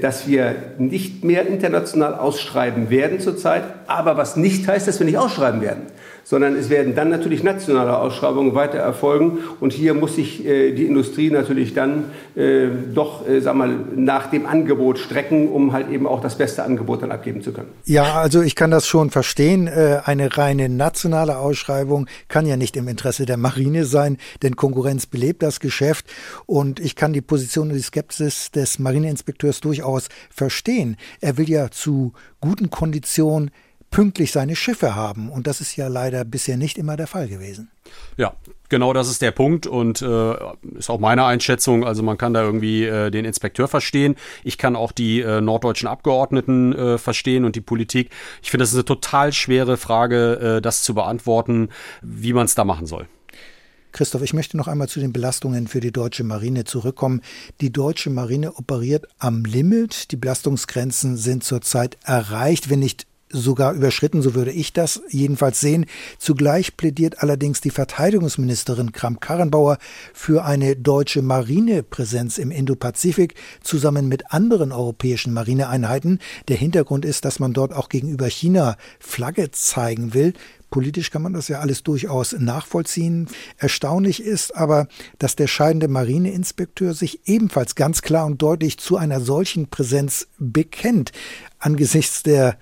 [0.00, 5.18] dass wir nicht mehr international ausschreiben werden zurzeit, aber was nicht heißt, dass wir nicht
[5.18, 5.82] ausschreiben werden
[6.24, 9.38] sondern es werden dann natürlich nationale Ausschreibungen weiter erfolgen.
[9.60, 12.04] Und hier muss sich äh, die Industrie natürlich dann
[12.36, 16.62] äh, doch, äh, sag mal, nach dem Angebot strecken, um halt eben auch das beste
[16.62, 17.68] Angebot dann abgeben zu können.
[17.84, 19.66] Ja, also ich kann das schon verstehen.
[19.66, 25.06] Äh, eine reine nationale Ausschreibung kann ja nicht im Interesse der Marine sein, denn Konkurrenz
[25.06, 26.06] belebt das Geschäft.
[26.46, 30.96] Und ich kann die Position und die Skepsis des Marineinspekteurs durchaus verstehen.
[31.20, 33.50] Er will ja zu guten Konditionen
[33.90, 35.30] pünktlich seine Schiffe haben.
[35.30, 37.70] Und das ist ja leider bisher nicht immer der Fall gewesen.
[38.16, 38.34] Ja,
[38.68, 40.34] genau das ist der Punkt und äh,
[40.76, 41.84] ist auch meine Einschätzung.
[41.84, 44.14] Also man kann da irgendwie äh, den Inspekteur verstehen.
[44.44, 48.10] Ich kann auch die äh, norddeutschen Abgeordneten äh, verstehen und die Politik.
[48.42, 51.70] Ich finde, das ist eine total schwere Frage, äh, das zu beantworten,
[52.02, 53.06] wie man es da machen soll.
[53.92, 57.22] Christoph, ich möchte noch einmal zu den Belastungen für die deutsche Marine zurückkommen.
[57.60, 60.12] Die deutsche Marine operiert am Limit.
[60.12, 65.86] Die Belastungsgrenzen sind zurzeit erreicht, wenn nicht sogar überschritten, so würde ich das jedenfalls sehen.
[66.18, 69.78] Zugleich plädiert allerdings die Verteidigungsministerin Kramp-Karrenbauer
[70.12, 76.18] für eine deutsche Marinepräsenz im Indopazifik zusammen mit anderen europäischen Marineeinheiten.
[76.48, 80.34] Der Hintergrund ist, dass man dort auch gegenüber China Flagge zeigen will.
[80.70, 83.28] Politisch kann man das ja alles durchaus nachvollziehen.
[83.58, 84.86] Erstaunlich ist aber,
[85.18, 91.10] dass der scheidende Marineinspekteur sich ebenfalls ganz klar und deutlich zu einer solchen Präsenz bekennt.
[91.58, 92.56] Angesichts der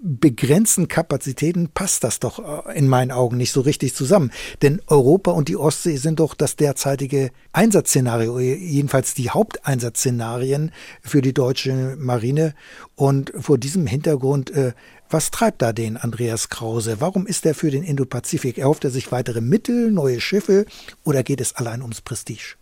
[0.00, 4.30] begrenzten Kapazitäten passt das doch äh, in meinen Augen nicht so richtig zusammen.
[4.62, 10.72] Denn Europa und die Ostsee sind doch das derzeitige Einsatzszenario, jedenfalls die Haupteinsatzszenarien
[11.02, 12.54] für die deutsche Marine.
[12.94, 14.72] Und vor diesem Hintergrund, äh,
[15.10, 17.00] was treibt da den Andreas Krause?
[17.00, 18.58] Warum ist er für den Indopazifik?
[18.58, 20.66] Erhofft er sich weitere Mittel, neue Schiffe
[21.04, 22.56] oder geht es allein ums Prestige?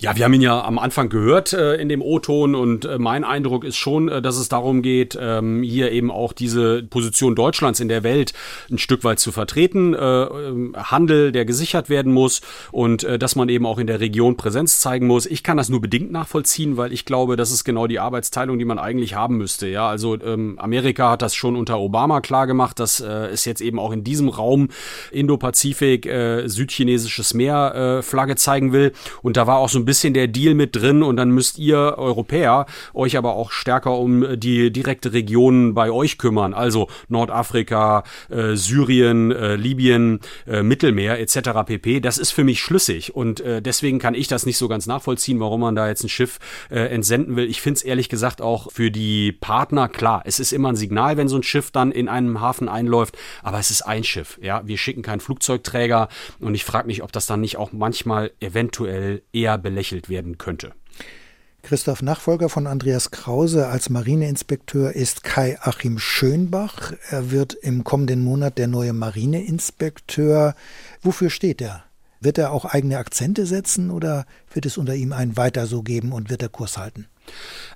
[0.00, 3.22] Ja, wir haben ihn ja am Anfang gehört äh, in dem O-Ton und äh, mein
[3.22, 7.80] Eindruck ist schon, äh, dass es darum geht, ähm, hier eben auch diese Position Deutschlands
[7.80, 8.32] in der Welt
[8.70, 12.40] ein Stück weit zu vertreten, äh, ähm, Handel, der gesichert werden muss
[12.72, 15.26] und äh, dass man eben auch in der Region Präsenz zeigen muss.
[15.26, 18.64] Ich kann das nur bedingt nachvollziehen, weil ich glaube, das ist genau die Arbeitsteilung, die
[18.64, 19.68] man eigentlich haben müsste.
[19.68, 23.60] Ja, also ähm, Amerika hat das schon unter Obama klar gemacht, dass äh, es jetzt
[23.60, 24.68] eben auch in diesem Raum
[25.10, 30.14] Indo-Pazifik, äh, südchinesisches Meer äh, Flagge zeigen will und da war auch so ein bisschen
[30.14, 34.70] der Deal mit drin und dann müsst ihr Europäer euch aber auch stärker um die
[34.70, 41.64] direkte Region bei euch kümmern, also Nordafrika, äh, Syrien, äh, Libyen, äh, Mittelmeer etc.
[41.66, 41.98] pp.
[41.98, 45.40] Das ist für mich schlüssig und äh, deswegen kann ich das nicht so ganz nachvollziehen,
[45.40, 46.38] warum man da jetzt ein Schiff
[46.70, 47.50] äh, entsenden will.
[47.50, 50.22] Ich finde es ehrlich gesagt auch für die Partner klar.
[50.24, 53.58] Es ist immer ein Signal, wenn so ein Schiff dann in einem Hafen einläuft, aber
[53.58, 54.38] es ist ein Schiff.
[54.40, 58.30] Ja, wir schicken keinen Flugzeugträger und ich frage mich, ob das dann nicht auch manchmal
[58.38, 60.72] eventuell eher belästigt belächelt werden könnte.
[61.62, 66.92] Christoph Nachfolger von Andreas Krause als Marineinspekteur ist Kai Achim Schönbach.
[67.10, 70.54] Er wird im kommenden Monat der neue Marineinspekteur.
[71.02, 71.84] Wofür steht er?
[72.20, 76.12] Wird er auch eigene Akzente setzen oder wird es unter ihm ein Weiter so geben
[76.12, 77.06] und wird er Kurs halten?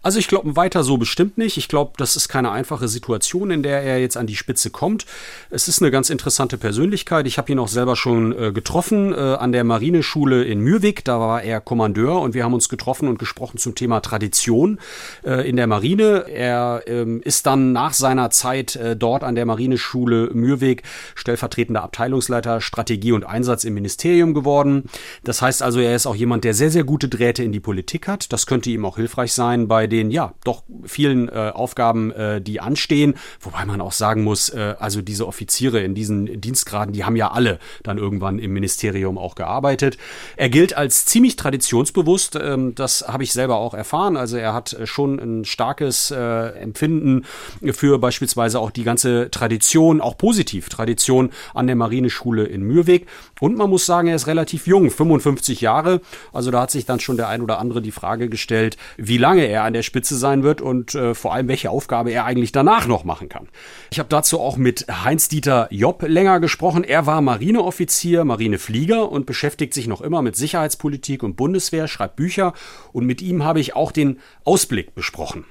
[0.04, 1.56] Also ich glaube weiter so bestimmt nicht.
[1.56, 5.06] Ich glaube, das ist keine einfache Situation, in der er jetzt an die Spitze kommt.
[5.48, 7.26] Es ist eine ganz interessante Persönlichkeit.
[7.26, 11.06] Ich habe ihn auch selber schon äh, getroffen äh, an der Marineschule in Mürwik.
[11.06, 14.78] Da war er Kommandeur und wir haben uns getroffen und gesprochen zum Thema Tradition
[15.24, 16.26] äh, in der Marine.
[16.28, 20.82] Er ähm, ist dann nach seiner Zeit äh, dort an der Marineschule Mürwik
[21.14, 24.84] stellvertretender Abteilungsleiter Strategie und Einsatz im Ministerium geworden.
[25.22, 28.06] Das heißt also, er ist auch jemand, der sehr, sehr gute Drähte in die Politik
[28.06, 28.34] hat.
[28.34, 32.60] Das könnte ihm auch hilfreich sein bei den ja doch vielen äh, Aufgaben, äh, die
[32.60, 33.14] anstehen.
[33.40, 37.30] Wobei man auch sagen muss, äh, also diese Offiziere in diesen Dienstgraden, die haben ja
[37.30, 39.98] alle dann irgendwann im Ministerium auch gearbeitet.
[40.36, 42.36] Er gilt als ziemlich traditionsbewusst.
[42.40, 44.16] Ähm, das habe ich selber auch erfahren.
[44.16, 47.24] Also er hat äh, schon ein starkes äh, Empfinden
[47.72, 53.06] für beispielsweise auch die ganze Tradition, auch positiv Tradition an der Marineschule in Mürwik.
[53.40, 56.00] Und man muss sagen, er ist relativ jung, 55 Jahre.
[56.32, 59.33] Also da hat sich dann schon der ein oder andere die Frage gestellt, wie lange
[59.42, 62.86] er an der Spitze sein wird und äh, vor allem, welche Aufgabe er eigentlich danach
[62.86, 63.48] noch machen kann.
[63.90, 66.84] Ich habe dazu auch mit Heinz-Dieter Jopp länger gesprochen.
[66.84, 72.54] Er war Marineoffizier, Marineflieger und beschäftigt sich noch immer mit Sicherheitspolitik und Bundeswehr, schreibt Bücher
[72.92, 75.44] und mit ihm habe ich auch den Ausblick besprochen.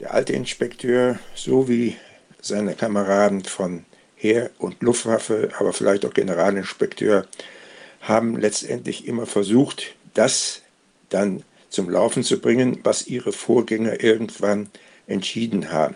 [0.00, 1.96] Der alte Inspekteur, so wie
[2.40, 3.84] seine Kameraden von
[4.16, 7.26] Heer und Luftwaffe, aber vielleicht auch Generalinspekteur,
[8.00, 10.62] haben letztendlich immer versucht, das
[11.10, 14.68] dann zum Laufen zu bringen, was ihre Vorgänger irgendwann
[15.06, 15.94] entschieden haben.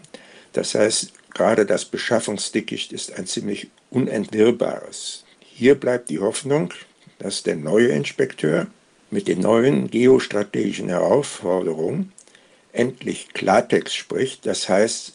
[0.53, 5.25] Das heißt, gerade das Beschaffungsdickicht ist ein ziemlich unentwirrbares.
[5.41, 6.73] Hier bleibt die Hoffnung,
[7.19, 8.69] dass der neue Inspekteur
[9.11, 12.13] mit den neuen geostrategischen Herausforderungen
[12.73, 15.15] endlich Klartext spricht, das heißt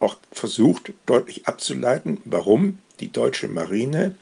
[0.00, 4.14] auch versucht deutlich abzuleiten, warum die deutsche Marine,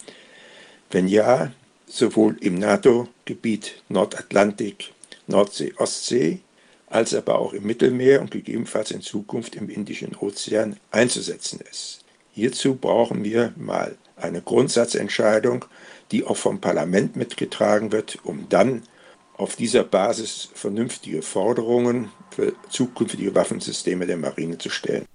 [0.91, 1.53] wenn ja,
[1.89, 4.93] sowohl im NATO-Gebiet Nordatlantik,
[5.27, 6.41] Nordsee, Ostsee,
[6.89, 12.05] als aber auch im Mittelmeer und gegebenenfalls in Zukunft im Indischen Ozean einzusetzen ist.
[12.33, 15.65] Hierzu brauchen wir mal eine Grundsatzentscheidung,
[16.11, 18.83] die auch vom Parlament mitgetragen wird, um dann
[19.37, 25.07] auf dieser Basis vernünftige Forderungen für zukünftige Waffensysteme der Marine zu stellen.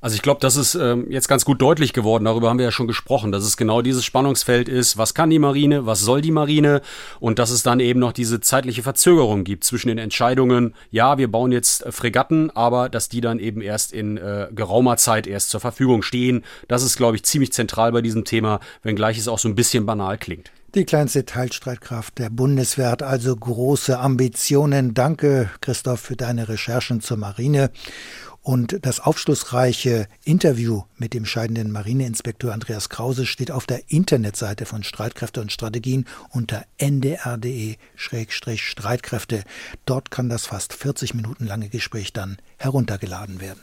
[0.00, 2.24] Also ich glaube, das ist ähm, jetzt ganz gut deutlich geworden.
[2.24, 4.96] Darüber haben wir ja schon gesprochen, dass es genau dieses Spannungsfeld ist.
[4.96, 5.86] Was kann die Marine?
[5.86, 6.82] Was soll die Marine?
[7.18, 10.74] Und dass es dann eben noch diese zeitliche Verzögerung gibt zwischen den Entscheidungen.
[10.90, 14.96] Ja, wir bauen jetzt äh, Fregatten, aber dass die dann eben erst in äh, geraumer
[14.96, 16.44] Zeit erst zur Verfügung stehen.
[16.68, 19.84] Das ist, glaube ich, ziemlich zentral bei diesem Thema, wenngleich es auch so ein bisschen
[19.84, 20.52] banal klingt.
[20.74, 24.92] Die kleinste Teilstreitkraft der Bundeswehr hat also große Ambitionen.
[24.92, 27.70] Danke, Christoph, für deine Recherchen zur Marine.
[28.42, 34.84] Und das aufschlussreiche Interview mit dem scheidenden Marineinspekteur Andreas Krause steht auf der Internetseite von
[34.84, 39.44] Streitkräfte und Strategien unter ndr.de-streitkräfte.
[39.84, 43.60] Dort kann das fast 40 Minuten lange Gespräch dann heruntergeladen werden.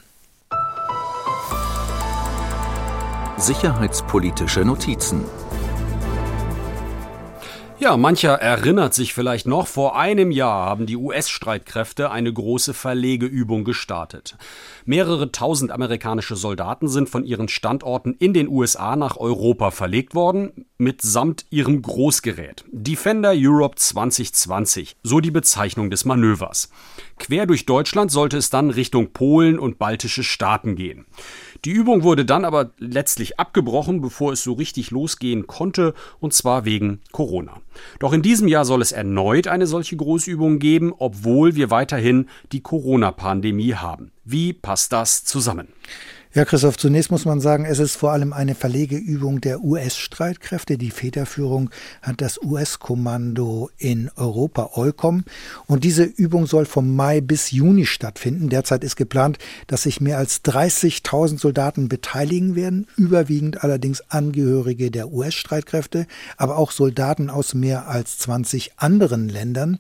[3.38, 5.26] Sicherheitspolitische Notizen
[7.80, 13.64] ja, mancher erinnert sich vielleicht noch, vor einem Jahr haben die US-Streitkräfte eine große Verlegeübung
[13.64, 14.38] gestartet.
[14.86, 20.66] Mehrere tausend amerikanische Soldaten sind von ihren Standorten in den USA nach Europa verlegt worden,
[20.78, 22.64] mitsamt ihrem Großgerät.
[22.72, 26.70] Defender Europe 2020, so die Bezeichnung des Manövers.
[27.20, 31.06] Quer durch Deutschland sollte es dann Richtung Polen und baltische Staaten gehen.
[31.66, 36.64] Die Übung wurde dann aber letztlich abgebrochen, bevor es so richtig losgehen konnte, und zwar
[36.64, 37.60] wegen Corona.
[37.98, 42.62] Doch in diesem Jahr soll es erneut eine solche Großübung geben, obwohl wir weiterhin die
[42.62, 44.12] Corona-Pandemie haben.
[44.24, 45.70] Wie passt das zusammen?
[46.36, 50.78] Ja, Christoph, zunächst muss man sagen, es ist vor allem eine Verlegeübung der US-Streitkräfte.
[50.78, 51.70] Die Federführung
[52.02, 55.24] hat das US-Kommando in Europa, EUCOM.
[55.66, 58.50] Und diese Übung soll vom Mai bis Juni stattfinden.
[58.50, 65.14] Derzeit ist geplant, dass sich mehr als 30.000 Soldaten beteiligen werden, überwiegend allerdings Angehörige der
[65.14, 66.06] US-Streitkräfte,
[66.36, 69.80] aber auch Soldaten aus mehr als 20 anderen Ländern.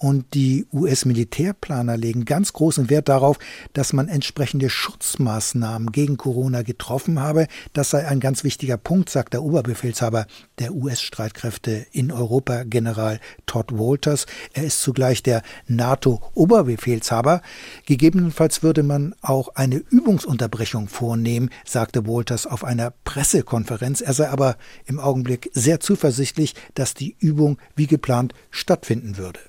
[0.00, 3.36] Und die US-Militärplaner legen ganz großen Wert darauf,
[3.72, 7.48] dass man entsprechende Schutzmaßnahmen gegen Corona getroffen habe.
[7.72, 10.26] Das sei ein ganz wichtiger Punkt, sagt der Oberbefehlshaber
[10.60, 14.26] der US-Streitkräfte in Europa, General Todd Walters.
[14.52, 17.42] Er ist zugleich der NATO-Oberbefehlshaber.
[17.84, 24.00] Gegebenenfalls würde man auch eine Übungsunterbrechung vornehmen, sagte Walters auf einer Pressekonferenz.
[24.00, 29.40] Er sei aber im Augenblick sehr zuversichtlich, dass die Übung wie geplant stattfinden würde.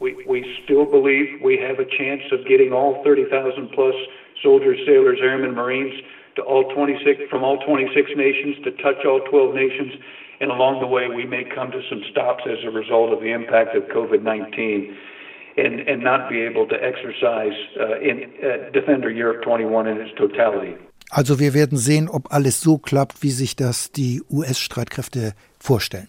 [0.00, 3.94] We, we still believe we have a chance of getting all 30,000 plus
[4.42, 5.94] soldiers, sailors, airmen, Marines
[6.36, 9.92] to all 26 from all 26 nations to touch all 12 nations.
[10.40, 13.32] And along the way, we may come to some stops as a result of the
[13.32, 14.96] impact of COVID 19
[15.56, 20.14] and, and not be able to exercise uh, in uh, Defender Europe 21 in its
[20.18, 20.76] totality.
[21.10, 26.08] Also wir werden sehen, ob alles so klappt, wie sich das die US-Streitkräfte vorstellen.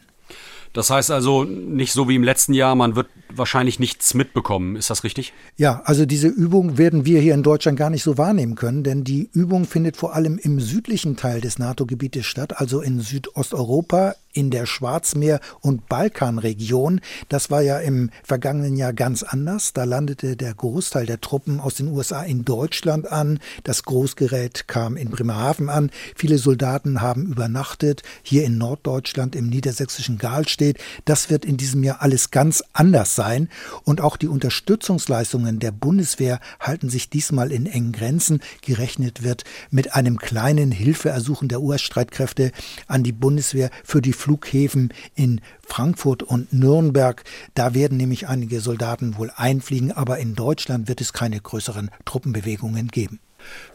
[0.73, 4.75] Das heißt also nicht so wie im letzten Jahr, man wird wahrscheinlich nichts mitbekommen.
[4.75, 5.33] Ist das richtig?
[5.55, 9.03] Ja, also diese Übung werden wir hier in Deutschland gar nicht so wahrnehmen können, denn
[9.03, 14.51] die Übung findet vor allem im südlichen Teil des NATO-Gebietes statt, also in Südosteuropa, in
[14.51, 17.01] der Schwarzmeer- und Balkanregion.
[17.29, 19.73] Das war ja im vergangenen Jahr ganz anders.
[19.73, 23.39] Da landete der Großteil der Truppen aus den USA in Deutschland an.
[23.63, 25.91] Das Großgerät kam in Bremerhaven an.
[26.15, 30.77] Viele Soldaten haben übernachtet hier in Norddeutschland im niedersächsischen Galstedt.
[31.05, 33.49] Das wird in diesem Jahr alles ganz anders sein.
[33.83, 38.41] Und auch die Unterstützungsleistungen der Bundeswehr halten sich diesmal in engen Grenzen.
[38.61, 42.51] Gerechnet wird mit einem kleinen Hilfeersuchen der US-Streitkräfte
[42.87, 47.23] an die Bundeswehr für die Flughäfen in Frankfurt und Nürnberg.
[47.53, 52.89] Da werden nämlich einige Soldaten wohl einfliegen, aber in Deutschland wird es keine größeren Truppenbewegungen
[52.89, 53.21] geben.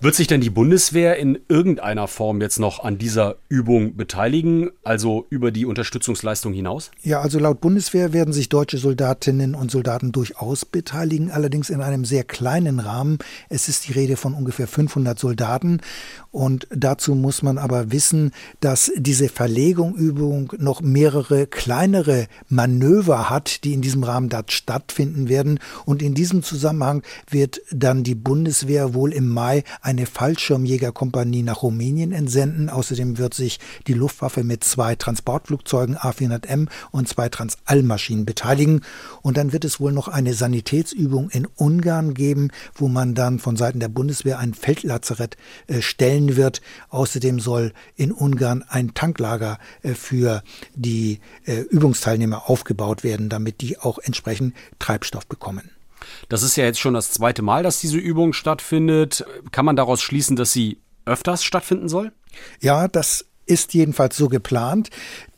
[0.01, 5.27] Wird sich denn die Bundeswehr in irgendeiner Form jetzt noch an dieser Übung beteiligen, also
[5.31, 6.91] über die Unterstützungsleistung hinaus?
[7.03, 12.05] Ja, also laut Bundeswehr werden sich deutsche Soldatinnen und Soldaten durchaus beteiligen, allerdings in einem
[12.05, 13.19] sehr kleinen Rahmen.
[13.49, 15.81] Es ist die Rede von ungefähr 500 Soldaten
[16.31, 23.73] und dazu muss man aber wissen, dass diese Verlegungübung noch mehrere kleinere Manöver hat, die
[23.73, 29.29] in diesem Rahmen stattfinden werden und in diesem Zusammenhang wird dann die Bundeswehr wohl im
[29.29, 32.69] Mai Eine Fallschirmjägerkompanie nach Rumänien entsenden.
[32.71, 38.83] Außerdem wird sich die Luftwaffe mit zwei Transportflugzeugen A400M und zwei Transallmaschinen beteiligen.
[39.23, 43.57] Und dann wird es wohl noch eine Sanitätsübung in Ungarn geben, wo man dann von
[43.57, 45.37] Seiten der Bundeswehr ein Feldlazarett
[45.67, 46.63] äh, stellen wird.
[46.91, 50.43] Außerdem soll in Ungarn ein Tanklager äh, für
[50.75, 55.71] die äh, Übungsteilnehmer aufgebaut werden, damit die auch entsprechend Treibstoff bekommen.
[56.29, 59.25] Das ist ja jetzt schon das zweite Mal, dass diese Übung stattfindet.
[59.51, 62.13] Kann man daraus schließen, dass sie öfters stattfinden soll?
[62.61, 64.89] Ja, das ist jedenfalls so geplant.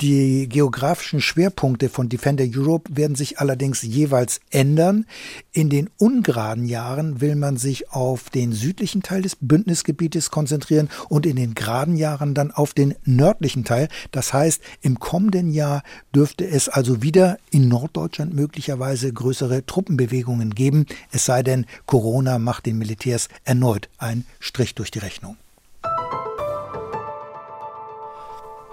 [0.00, 5.06] Die geografischen Schwerpunkte von Defender Europe werden sich allerdings jeweils ändern.
[5.52, 11.26] In den ungeraden Jahren will man sich auf den südlichen Teil des Bündnisgebietes konzentrieren und
[11.26, 13.88] in den geraden Jahren dann auf den nördlichen Teil.
[14.12, 15.82] Das heißt, im kommenden Jahr
[16.14, 22.66] dürfte es also wieder in Norddeutschland möglicherweise größere Truppenbewegungen geben, es sei denn, Corona macht
[22.66, 25.36] den Militärs erneut einen Strich durch die Rechnung.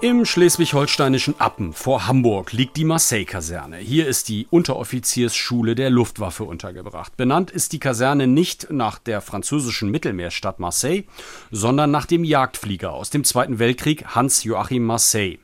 [0.01, 3.77] Im schleswig-holsteinischen Appen vor Hamburg liegt die Marseille-Kaserne.
[3.77, 7.15] Hier ist die Unteroffiziersschule der Luftwaffe untergebracht.
[7.17, 11.03] Benannt ist die Kaserne nicht nach der französischen Mittelmeerstadt Marseille,
[11.51, 15.37] sondern nach dem Jagdflieger aus dem Zweiten Weltkrieg Hans-Joachim Marseille.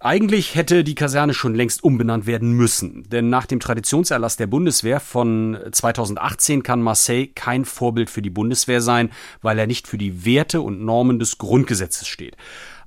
[0.00, 5.00] Eigentlich hätte die Kaserne schon längst umbenannt werden müssen, denn nach dem Traditionserlass der Bundeswehr
[5.00, 10.26] von 2018 kann Marseille kein Vorbild für die Bundeswehr sein, weil er nicht für die
[10.26, 12.36] Werte und Normen des Grundgesetzes steht.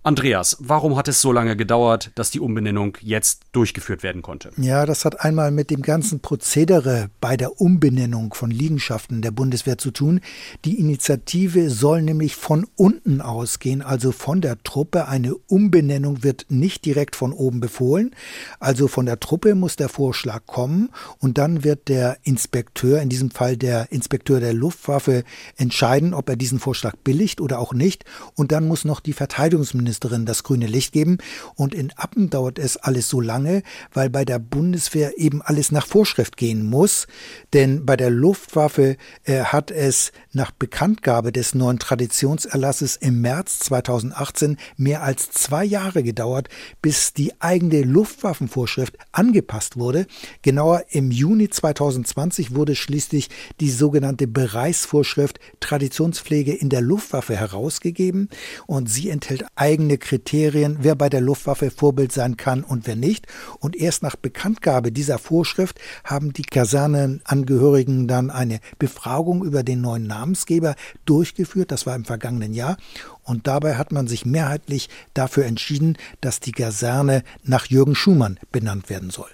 [0.02, 4.50] Andreas, warum hat es so lange gedauert, dass die Umbenennung jetzt durchgeführt werden konnte?
[4.56, 9.78] Ja, das hat einmal mit dem ganzen Prozedere bei der Umbenennung von Liegenschaften der Bundeswehr
[9.78, 10.22] zu tun.
[10.64, 15.10] Die Initiative soll nämlich von unten ausgehen, also von der Truppe.
[15.10, 18.16] Eine Umbenennung wird nicht direkt von oben befohlen.
[18.62, 23.32] Also von der Truppe muss der Vorschlag kommen und dann wird der Inspekteur, in diesem
[23.32, 25.26] Fall der Inspekteur der Luftwaffe,
[25.58, 28.06] entscheiden, ob er diesen Vorschlag billigt oder auch nicht.
[28.36, 31.18] Und dann muss noch die Verteidigungsministerin Bundesministerin das grüne Licht geben.
[31.56, 33.64] Und in Appen dauert es alles so lange,
[33.94, 37.08] weil bei der Bundeswehr eben alles nach Vorschrift gehen muss.
[37.54, 44.58] Denn bei der Luftwaffe äh, hat es nach Bekanntgabe des neuen Traditionserlasses im März 2018
[44.78, 46.50] mehr als zwei Jahre gedauert,
[46.82, 50.06] bis die eigene Luftwaffenvorschrift angepasst wurde.
[50.44, 53.30] Genauer im Juni 2020 wurde schließlich
[53.60, 58.30] die sogenannte Bereichsvorschrift Traditionspflege in der Luftwaffe herausgegeben
[58.68, 62.98] und sie enthält eigene eigene Kriterien, wer bei der Luftwaffe Vorbild sein kann und wer
[62.98, 63.28] nicht.
[63.60, 70.06] Und erst nach Bekanntgabe dieser Vorschrift haben die Kasernenangehörigen dann eine Befragung über den neuen
[70.06, 70.76] Namensgeber
[71.06, 71.72] durchgeführt.
[71.72, 72.76] Das war im vergangenen Jahr.
[73.24, 78.90] Und dabei hat man sich mehrheitlich dafür entschieden, dass die Kaserne nach Jürgen Schumann benannt
[78.90, 79.30] werden soll.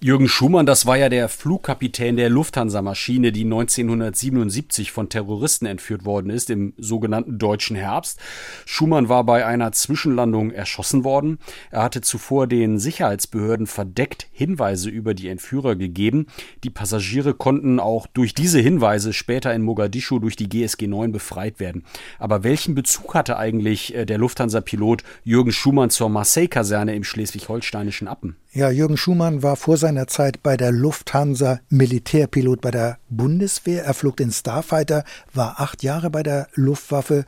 [0.00, 6.30] Jürgen Schumann, das war ja der Flugkapitän der Lufthansa-Maschine, die 1977 von Terroristen entführt worden
[6.30, 8.20] ist, im sogenannten Deutschen Herbst.
[8.64, 11.40] Schumann war bei einer Zwischenlandung erschossen worden.
[11.72, 16.26] Er hatte zuvor den Sicherheitsbehörden verdeckt Hinweise über die Entführer gegeben.
[16.62, 21.58] Die Passagiere konnten auch durch diese Hinweise später in Mogadischu durch die GSG 9 befreit
[21.58, 21.82] werden.
[22.20, 28.36] Aber welchen Bezug hatte eigentlich äh, der Lufthansa-Pilot Jürgen Schumann zur Marseille-Kaserne im schleswig-holsteinischen Appen?
[28.54, 33.84] Ja, Jürgen Schumann war vor seiner Zeit bei der Lufthansa Militärpilot bei der Bundeswehr.
[33.84, 37.26] Er flog den Starfighter, war acht Jahre bei der Luftwaffe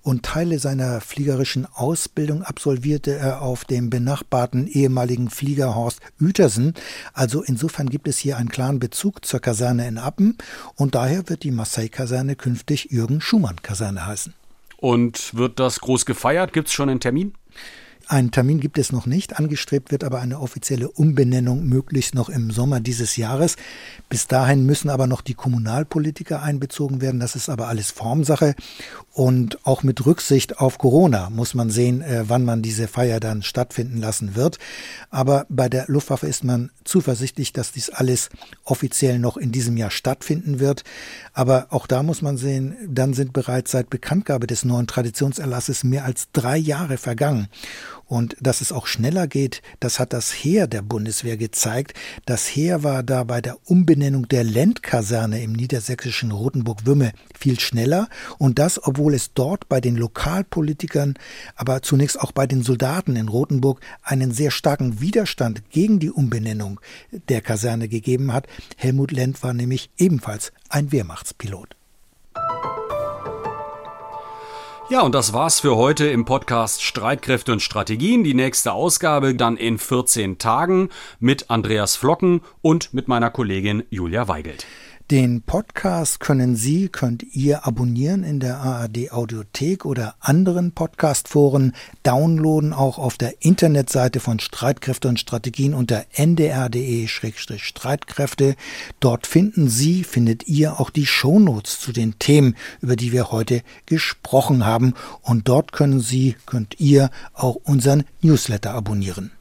[0.00, 6.72] und Teile seiner fliegerischen Ausbildung absolvierte er auf dem benachbarten ehemaligen Fliegerhorst Uetersen.
[7.12, 10.38] Also insofern gibt es hier einen klaren Bezug zur Kaserne in Appen
[10.74, 14.32] und daher wird die Marseille-Kaserne künftig Jürgen Schumann-Kaserne heißen.
[14.78, 16.54] Und wird das groß gefeiert?
[16.54, 17.34] Gibt es schon einen Termin?
[18.08, 22.50] Einen Termin gibt es noch nicht, angestrebt wird aber eine offizielle Umbenennung möglichst noch im
[22.50, 23.56] Sommer dieses Jahres.
[24.08, 28.54] Bis dahin müssen aber noch die Kommunalpolitiker einbezogen werden, das ist aber alles Formsache
[29.14, 33.42] und auch mit Rücksicht auf Corona muss man sehen, äh, wann man diese Feier dann
[33.42, 34.58] stattfinden lassen wird.
[35.10, 38.30] Aber bei der Luftwaffe ist man zuversichtlich, dass dies alles
[38.64, 40.84] offiziell noch in diesem Jahr stattfinden wird.
[41.32, 46.04] Aber auch da muss man sehen, dann sind bereits seit Bekanntgabe des neuen Traditionserlasses mehr
[46.04, 47.48] als drei Jahre vergangen.
[48.12, 51.94] Und dass es auch schneller geht, das hat das Heer der Bundeswehr gezeigt.
[52.26, 58.08] Das Heer war da bei der Umbenennung der Lendkaserne im niedersächsischen Rotenburg-Wümme viel schneller.
[58.36, 61.14] Und das, obwohl es dort bei den Lokalpolitikern,
[61.56, 66.80] aber zunächst auch bei den Soldaten in Rotenburg einen sehr starken Widerstand gegen die Umbenennung
[67.30, 68.46] der Kaserne gegeben hat.
[68.76, 71.76] Helmut Lend war nämlich ebenfalls ein Wehrmachtspilot.
[74.88, 78.24] Ja, und das war's für heute im Podcast Streitkräfte und Strategien.
[78.24, 84.28] Die nächste Ausgabe dann in 14 Tagen mit Andreas Flocken und mit meiner Kollegin Julia
[84.28, 84.66] Weigelt.
[85.10, 92.72] Den Podcast können Sie, könnt ihr abonnieren in der ARD Audiothek oder anderen Podcastforen, downloaden
[92.72, 98.56] auch auf der Internetseite von Streitkräfte und Strategien unter ndr.de-streitkräfte.
[99.00, 103.60] Dort finden Sie, findet ihr auch die Shownotes zu den Themen, über die wir heute
[103.86, 104.94] gesprochen haben.
[105.20, 109.32] Und dort können Sie, könnt ihr auch unseren Newsletter abonnieren.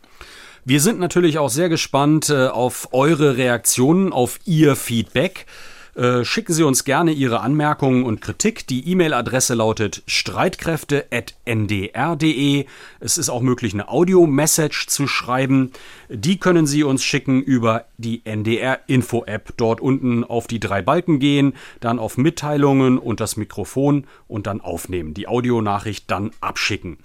[0.64, 5.47] Wir sind natürlich auch sehr gespannt äh, auf eure Reaktionen, auf Ihr Feedback.
[5.95, 8.68] Äh, schicken Sie uns gerne Ihre Anmerkungen und Kritik.
[8.68, 12.66] Die E-Mail-Adresse lautet streitkräfte.ndr.de.
[12.99, 15.72] Es ist auch möglich, eine Audio-Message zu schreiben.
[16.09, 19.53] Die können Sie uns schicken über die NDR-Info-App.
[19.57, 24.62] Dort unten auf die drei Balken gehen, dann auf Mitteilungen und das Mikrofon und dann
[24.62, 25.16] aufnehmen.
[25.16, 26.99] Die Audionachricht dann abschicken.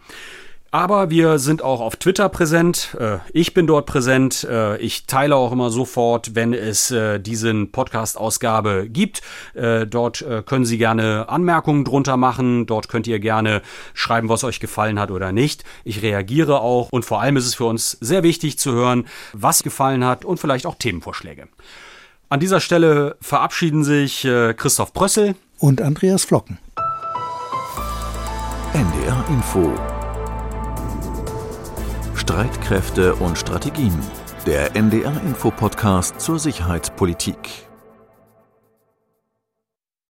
[0.70, 2.96] Aber wir sind auch auf Twitter präsent.
[2.98, 4.44] Äh, ich bin dort präsent.
[4.44, 9.22] Äh, ich teile auch immer sofort, wenn es äh, diesen Podcast-Ausgabe gibt.
[9.54, 12.66] Dort können Sie gerne Anmerkungen drunter machen.
[12.66, 13.62] Dort könnt ihr gerne
[13.94, 15.64] schreiben, was euch gefallen hat oder nicht.
[15.84, 16.90] Ich reagiere auch.
[16.90, 20.38] Und vor allem ist es für uns sehr wichtig zu hören, was gefallen hat und
[20.38, 21.48] vielleicht auch Themenvorschläge.
[22.28, 24.22] An dieser Stelle verabschieden sich
[24.56, 26.58] Christoph Brössel und Andreas Flocken.
[28.74, 29.72] NDR Info
[32.16, 33.98] Streitkräfte und Strategien.
[34.46, 37.65] Der NDR Info Podcast zur Sicherheitspolitik.